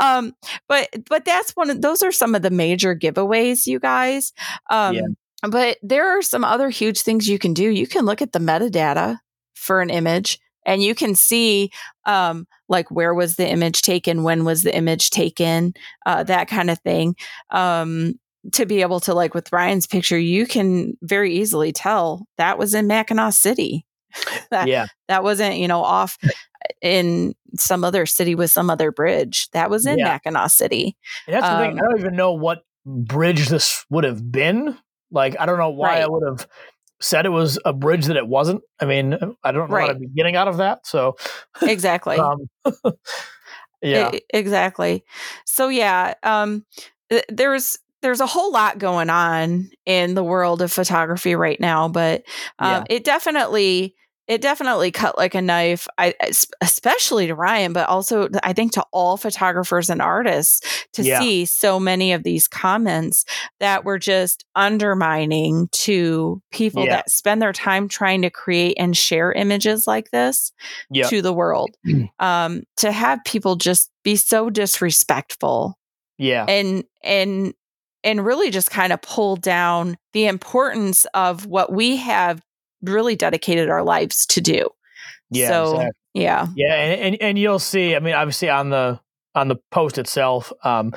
Um, 0.00 0.34
but 0.68 0.88
but 1.08 1.24
that's 1.24 1.52
one 1.52 1.70
of 1.70 1.80
those 1.82 2.02
are 2.02 2.12
some 2.12 2.34
of 2.34 2.42
the 2.42 2.50
major 2.50 2.94
giveaways, 2.94 3.66
you 3.66 3.78
guys. 3.80 4.32
Um 4.70 4.94
Yeah. 4.94 5.02
but 5.48 5.78
there 5.82 6.16
are 6.18 6.22
some 6.22 6.44
other 6.44 6.68
huge 6.70 7.02
things 7.02 7.28
you 7.28 7.38
can 7.38 7.54
do. 7.54 7.68
You 7.70 7.86
can 7.86 8.04
look 8.04 8.22
at 8.22 8.32
the 8.32 8.38
metadata 8.38 9.18
for 9.54 9.80
an 9.80 9.90
image 9.90 10.38
and 10.66 10.82
you 10.82 10.94
can 10.94 11.14
see 11.14 11.70
um 12.06 12.46
like 12.68 12.90
where 12.90 13.14
was 13.14 13.36
the 13.36 13.48
image 13.48 13.82
taken, 13.82 14.22
when 14.24 14.44
was 14.44 14.62
the 14.62 14.74
image 14.74 15.10
taken, 15.10 15.74
uh 16.06 16.24
that 16.24 16.48
kind 16.48 16.70
of 16.70 16.78
thing. 16.80 17.14
Um 17.50 18.18
to 18.52 18.66
be 18.66 18.82
able 18.82 19.00
to 19.00 19.14
like 19.14 19.34
with 19.34 19.52
Ryan's 19.52 19.86
picture, 19.86 20.18
you 20.18 20.46
can 20.46 20.96
very 21.02 21.34
easily 21.36 21.72
tell 21.72 22.26
that 22.38 22.58
was 22.58 22.74
in 22.74 22.86
Mackinac 22.86 23.32
City. 23.34 23.86
That- 24.50 24.68
Yeah. 24.68 24.86
That 25.08 25.22
wasn't, 25.22 25.56
you 25.56 25.68
know, 25.68 25.82
off 25.82 26.18
in 26.80 27.34
some 27.58 27.84
other 27.84 28.06
city 28.06 28.34
with 28.34 28.50
some 28.50 28.70
other 28.70 28.90
bridge. 28.92 29.48
That 29.52 29.70
was 29.70 29.86
in 29.86 29.98
Yeah. 29.98 30.04
Mackinac 30.06 30.50
City. 30.50 30.96
And 31.26 31.34
that's 31.34 31.48
the 31.48 31.58
thing. 31.58 31.72
Um, 31.72 31.78
I 31.78 31.80
don't 31.90 32.00
even 32.00 32.16
know 32.16 32.32
what 32.32 32.64
bridge 32.86 33.48
this 33.48 33.84
would 33.90 34.04
have 34.04 34.30
been. 34.30 34.76
Like, 35.10 35.36
I 35.38 35.46
don't 35.46 35.58
know 35.58 35.70
why 35.70 36.00
I 36.00 36.06
would 36.08 36.22
have 36.26 36.48
said 37.00 37.26
it 37.26 37.30
was 37.30 37.58
a 37.64 37.72
bridge 37.72 38.06
that 38.06 38.16
it 38.16 38.26
wasn't. 38.26 38.62
I 38.80 38.84
mean, 38.86 39.14
I 39.42 39.52
don't 39.52 39.54
know 39.54 39.60
what 39.62 39.70
Right. 39.70 39.90
I'd 39.90 40.00
be 40.00 40.06
getting 40.08 40.36
out 40.36 40.48
of 40.48 40.56
that. 40.58 40.86
So, 40.86 41.16
Exactly. 41.62 42.16
um, 42.16 42.38
yeah, 43.82 44.10
E- 44.14 44.20
exactly. 44.32 45.04
So 45.44 45.68
yeah, 45.68 46.14
um, 46.22 46.64
th- 47.10 47.24
there's 47.28 47.78
there's 48.04 48.20
a 48.20 48.26
whole 48.26 48.52
lot 48.52 48.78
going 48.78 49.08
on 49.08 49.70
in 49.86 50.14
the 50.14 50.22
world 50.22 50.60
of 50.60 50.70
photography 50.70 51.34
right 51.34 51.58
now, 51.58 51.88
but 51.88 52.22
um, 52.58 52.84
it 52.90 53.02
definitely 53.02 53.94
it 54.26 54.40
definitely 54.40 54.90
cut 54.90 55.18
like 55.18 55.34
a 55.34 55.40
knife. 55.42 55.86
I 55.98 56.14
especially 56.60 57.26
to 57.28 57.34
Ryan, 57.34 57.72
but 57.72 57.88
also 57.88 58.28
I 58.42 58.52
think 58.52 58.72
to 58.72 58.84
all 58.92 59.16
photographers 59.16 59.88
and 59.88 60.02
artists 60.02 60.60
to 60.94 61.02
Yeah. 61.02 61.18
see 61.18 61.46
so 61.46 61.80
many 61.80 62.12
of 62.12 62.22
these 62.24 62.46
comments 62.46 63.24
that 63.60 63.84
were 63.84 63.98
just 63.98 64.44
undermining 64.54 65.68
to 65.72 66.42
people 66.52 66.84
Yeah. 66.84 66.96
that 66.96 67.10
spend 67.10 67.40
their 67.40 67.52
time 67.54 67.88
trying 67.88 68.20
to 68.22 68.30
create 68.30 68.76
and 68.78 68.94
share 68.96 69.32
images 69.32 69.86
like 69.86 70.10
this 70.10 70.52
yeah, 70.90 71.08
to 71.08 71.22
the 71.22 71.32
world. 71.32 71.70
um, 72.18 72.64
to 72.78 72.92
have 72.92 73.18
people 73.24 73.56
just 73.56 73.90
be 74.04 74.16
so 74.16 74.50
disrespectful 74.50 75.78
yeah, 76.16 76.44
and 76.48 76.84
and 77.02 77.54
and 78.04 78.24
really 78.24 78.50
just 78.50 78.70
kind 78.70 78.92
of 78.92 79.02
pull 79.02 79.36
down 79.36 79.96
the 80.12 80.26
importance 80.26 81.06
of 81.14 81.46
what 81.46 81.72
we 81.72 81.96
have 81.96 82.42
really 82.82 83.16
dedicated 83.16 83.70
our 83.70 83.82
lives 83.82 84.26
to 84.26 84.40
do. 84.40 84.68
yeah. 85.30 85.48
so 85.48 85.72
exactly. 85.72 85.92
yeah, 86.14 86.46
Yeah, 86.54 86.74
and, 86.74 87.00
and 87.00 87.22
and 87.22 87.38
you'll 87.38 87.58
see. 87.58 87.96
I 87.96 87.98
mean, 87.98 88.14
obviously 88.14 88.50
on 88.50 88.70
the 88.70 89.00
on 89.34 89.48
the 89.48 89.56
post 89.70 89.98
itself, 89.98 90.52
um, 90.62 90.94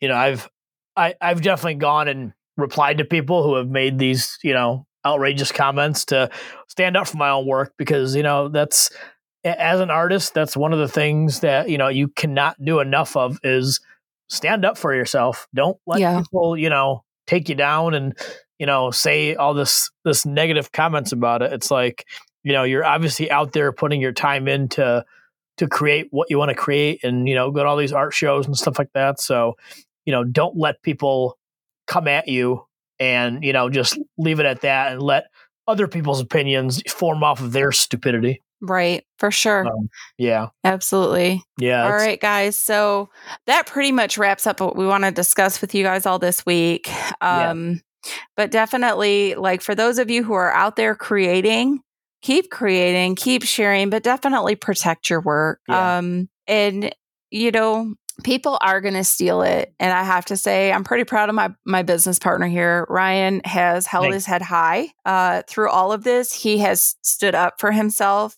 you 0.00 0.08
know, 0.08 0.16
I've 0.16 0.48
I 0.96 1.14
I've 1.20 1.42
definitely 1.42 1.74
gone 1.74 2.06
and 2.06 2.32
replied 2.56 2.98
to 2.98 3.04
people 3.04 3.42
who 3.42 3.56
have 3.56 3.68
made 3.68 3.98
these, 3.98 4.38
you 4.42 4.52
know, 4.52 4.86
outrageous 5.04 5.50
comments 5.50 6.04
to 6.06 6.30
stand 6.68 6.96
up 6.96 7.08
for 7.08 7.16
my 7.16 7.30
own 7.30 7.46
work 7.46 7.74
because 7.76 8.14
you 8.14 8.22
know 8.22 8.48
that's 8.48 8.90
as 9.44 9.80
an 9.80 9.90
artist, 9.90 10.34
that's 10.34 10.56
one 10.56 10.72
of 10.72 10.78
the 10.78 10.88
things 10.88 11.40
that 11.40 11.68
you 11.68 11.78
know 11.78 11.88
you 11.88 12.08
cannot 12.08 12.62
do 12.64 12.80
enough 12.80 13.16
of 13.16 13.38
is 13.42 13.80
stand 14.28 14.64
up 14.64 14.78
for 14.78 14.94
yourself. 14.94 15.46
Don't 15.54 15.78
let 15.86 16.00
Yeah. 16.00 16.20
people, 16.20 16.56
you 16.56 16.70
know, 16.70 17.04
take 17.26 17.48
you 17.48 17.54
down 17.54 17.94
and, 17.94 18.16
you 18.58 18.66
know, 18.66 18.90
say 18.90 19.34
all 19.34 19.54
this 19.54 19.90
this 20.04 20.26
negative 20.26 20.72
comments 20.72 21.12
about 21.12 21.42
it. 21.42 21.52
It's 21.52 21.70
like, 21.70 22.06
you 22.42 22.52
know, 22.52 22.64
you're 22.64 22.84
obviously 22.84 23.30
out 23.30 23.52
there 23.52 23.72
putting 23.72 24.00
your 24.00 24.12
time 24.12 24.48
into 24.48 25.04
to 25.58 25.68
create 25.68 26.08
what 26.10 26.30
you 26.30 26.38
want 26.38 26.48
to 26.48 26.54
create 26.54 27.04
and, 27.04 27.28
you 27.28 27.34
know, 27.34 27.50
go 27.50 27.62
to 27.62 27.68
all 27.68 27.76
these 27.76 27.92
art 27.92 28.14
shows 28.14 28.46
and 28.46 28.56
stuff 28.56 28.78
like 28.78 28.92
that. 28.94 29.20
So, 29.20 29.54
you 30.06 30.12
know, 30.12 30.24
don't 30.24 30.56
let 30.56 30.82
people 30.82 31.38
come 31.86 32.08
at 32.08 32.26
you 32.26 32.64
and, 32.98 33.44
you 33.44 33.52
know, 33.52 33.68
just 33.68 33.98
leave 34.16 34.40
it 34.40 34.46
at 34.46 34.62
that 34.62 34.92
and 34.92 35.02
let 35.02 35.26
other 35.68 35.86
people's 35.86 36.20
opinions 36.20 36.82
form 36.90 37.22
off 37.22 37.40
of 37.40 37.52
their 37.52 37.70
stupidity. 37.70 38.42
Right. 38.62 39.04
For 39.18 39.30
sure. 39.30 39.66
Um, 39.66 39.90
yeah. 40.18 40.48
Absolutely. 40.64 41.42
Yeah. 41.58 41.84
All 41.84 41.92
right, 41.92 42.20
guys. 42.20 42.56
So 42.56 43.10
that 43.46 43.66
pretty 43.66 43.90
much 43.92 44.16
wraps 44.16 44.46
up 44.46 44.60
what 44.60 44.76
we 44.76 44.86
want 44.86 45.04
to 45.04 45.10
discuss 45.10 45.60
with 45.60 45.74
you 45.74 45.82
guys 45.82 46.06
all 46.06 46.18
this 46.20 46.46
week. 46.46 46.88
Yeah. 46.88 47.50
Um, 47.50 47.80
But 48.36 48.50
definitely, 48.50 49.34
like 49.36 49.62
for 49.62 49.74
those 49.74 49.98
of 49.98 50.10
you 50.10 50.24
who 50.24 50.32
are 50.32 50.52
out 50.52 50.76
there 50.76 50.94
creating, 50.94 51.80
keep 52.20 52.50
creating, 52.50 53.14
keep 53.16 53.44
sharing, 53.44 53.90
but 53.90 54.02
definitely 54.02 54.56
protect 54.56 55.08
your 55.10 55.20
work. 55.20 55.60
Yeah. 55.68 55.98
Um, 55.98 56.28
and 56.48 56.94
you 57.30 57.50
know, 57.50 57.94
people 58.22 58.58
are 58.60 58.80
going 58.80 58.94
to 58.94 59.04
steal 59.04 59.42
it, 59.42 59.74
and 59.78 59.92
I 59.92 60.02
have 60.04 60.24
to 60.26 60.36
say, 60.36 60.72
I'm 60.72 60.84
pretty 60.84 61.04
proud 61.04 61.28
of 61.28 61.34
my 61.34 61.50
my 61.64 61.82
business 61.82 62.18
partner 62.18 62.46
here. 62.46 62.86
Ryan 62.88 63.40
has 63.44 63.86
held 63.86 64.04
Thanks. 64.04 64.14
his 64.14 64.26
head 64.26 64.42
high 64.42 64.88
uh, 65.04 65.42
through 65.48 65.70
all 65.70 65.92
of 65.92 66.04
this. 66.04 66.32
He 66.32 66.58
has 66.58 66.96
stood 67.02 67.34
up 67.34 67.54
for 67.58 67.72
himself, 67.72 68.36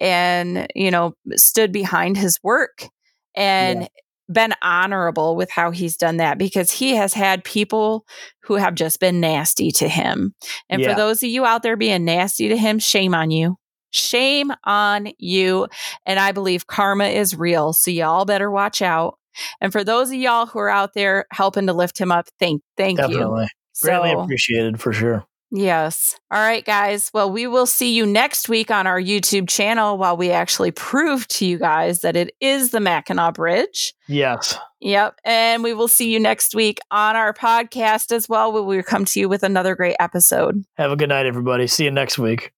and 0.00 0.66
you 0.74 0.90
know, 0.90 1.14
stood 1.34 1.72
behind 1.72 2.16
his 2.16 2.38
work, 2.42 2.88
and 3.34 3.88
been 4.28 4.54
honorable 4.60 5.36
with 5.36 5.50
how 5.50 5.70
he's 5.70 5.96
done 5.96 6.16
that 6.16 6.36
because 6.36 6.70
he 6.70 6.96
has 6.96 7.14
had 7.14 7.44
people 7.44 8.04
who 8.42 8.56
have 8.56 8.74
just 8.74 8.98
been 8.98 9.20
nasty 9.20 9.70
to 9.70 9.88
him. 9.88 10.34
And 10.68 10.82
Yeah. 10.82 10.90
for 10.90 10.96
those 10.96 11.22
of 11.22 11.28
you 11.28 11.46
out 11.46 11.62
there 11.62 11.76
being 11.76 12.04
nasty 12.04 12.48
to 12.48 12.56
him, 12.56 12.80
shame 12.80 13.14
on 13.14 13.30
you. 13.30 13.56
Shame 13.92 14.52
on 14.64 15.08
you. 15.18 15.68
And 16.04 16.18
I 16.18 16.32
believe 16.32 16.66
karma 16.66 17.04
is 17.06 17.36
real. 17.36 17.72
So 17.72 17.92
y'all 17.92 18.24
better 18.24 18.50
watch 18.50 18.82
out. 18.82 19.16
And 19.60 19.72
for 19.72 19.84
those 19.84 20.08
of 20.08 20.14
y'all 20.16 20.46
who 20.46 20.58
are 20.58 20.68
out 20.70 20.94
there 20.94 21.26
helping 21.32 21.66
to 21.66 21.72
lift 21.72 21.98
him 21.98 22.10
up, 22.12 22.26
thank 22.38 22.62
thank 22.76 22.98
you. 22.98 23.06
Definitely. 23.08 23.48
Greatly 23.82 24.10
So, 24.12 24.20
appreciated 24.20 24.80
for 24.80 24.92
sure. 24.92 25.24
yes. 25.50 26.18
All 26.30 26.40
right, 26.40 26.64
guys. 26.64 27.10
Well, 27.12 27.30
we 27.30 27.46
will 27.46 27.66
see 27.66 27.92
you 27.94 28.06
next 28.06 28.48
week 28.48 28.70
on 28.70 28.86
our 28.86 29.00
YouTube 29.00 29.48
channel 29.48 29.98
while 29.98 30.16
we 30.16 30.30
actually 30.30 30.70
prove 30.70 31.28
to 31.28 31.46
you 31.46 31.58
guys 31.58 32.00
that 32.00 32.16
it 32.16 32.34
is 32.40 32.70
the 32.70 32.80
Mackinac 32.80 33.34
Bridge. 33.34 33.92
Yes. 34.08 34.58
Yep. 34.80 35.18
And 35.24 35.62
we 35.62 35.74
will 35.74 35.88
see 35.88 36.10
you 36.12 36.18
next 36.18 36.54
week 36.54 36.78
on 36.90 37.16
our 37.16 37.32
podcast 37.34 38.12
as 38.12 38.28
well, 38.28 38.50
where 38.52 38.62
we 38.62 38.76
will 38.76 38.82
come 38.82 39.04
to 39.06 39.20
you 39.20 39.28
with 39.28 39.42
another 39.42 39.74
great 39.74 39.96
episode. 40.00 40.64
Have 40.78 40.90
a 40.90 40.96
good 40.96 41.08
night, 41.10 41.26
everybody. 41.26 41.66
See 41.66 41.84
you 41.84 41.90
next 41.90 42.18
week. 42.18 42.52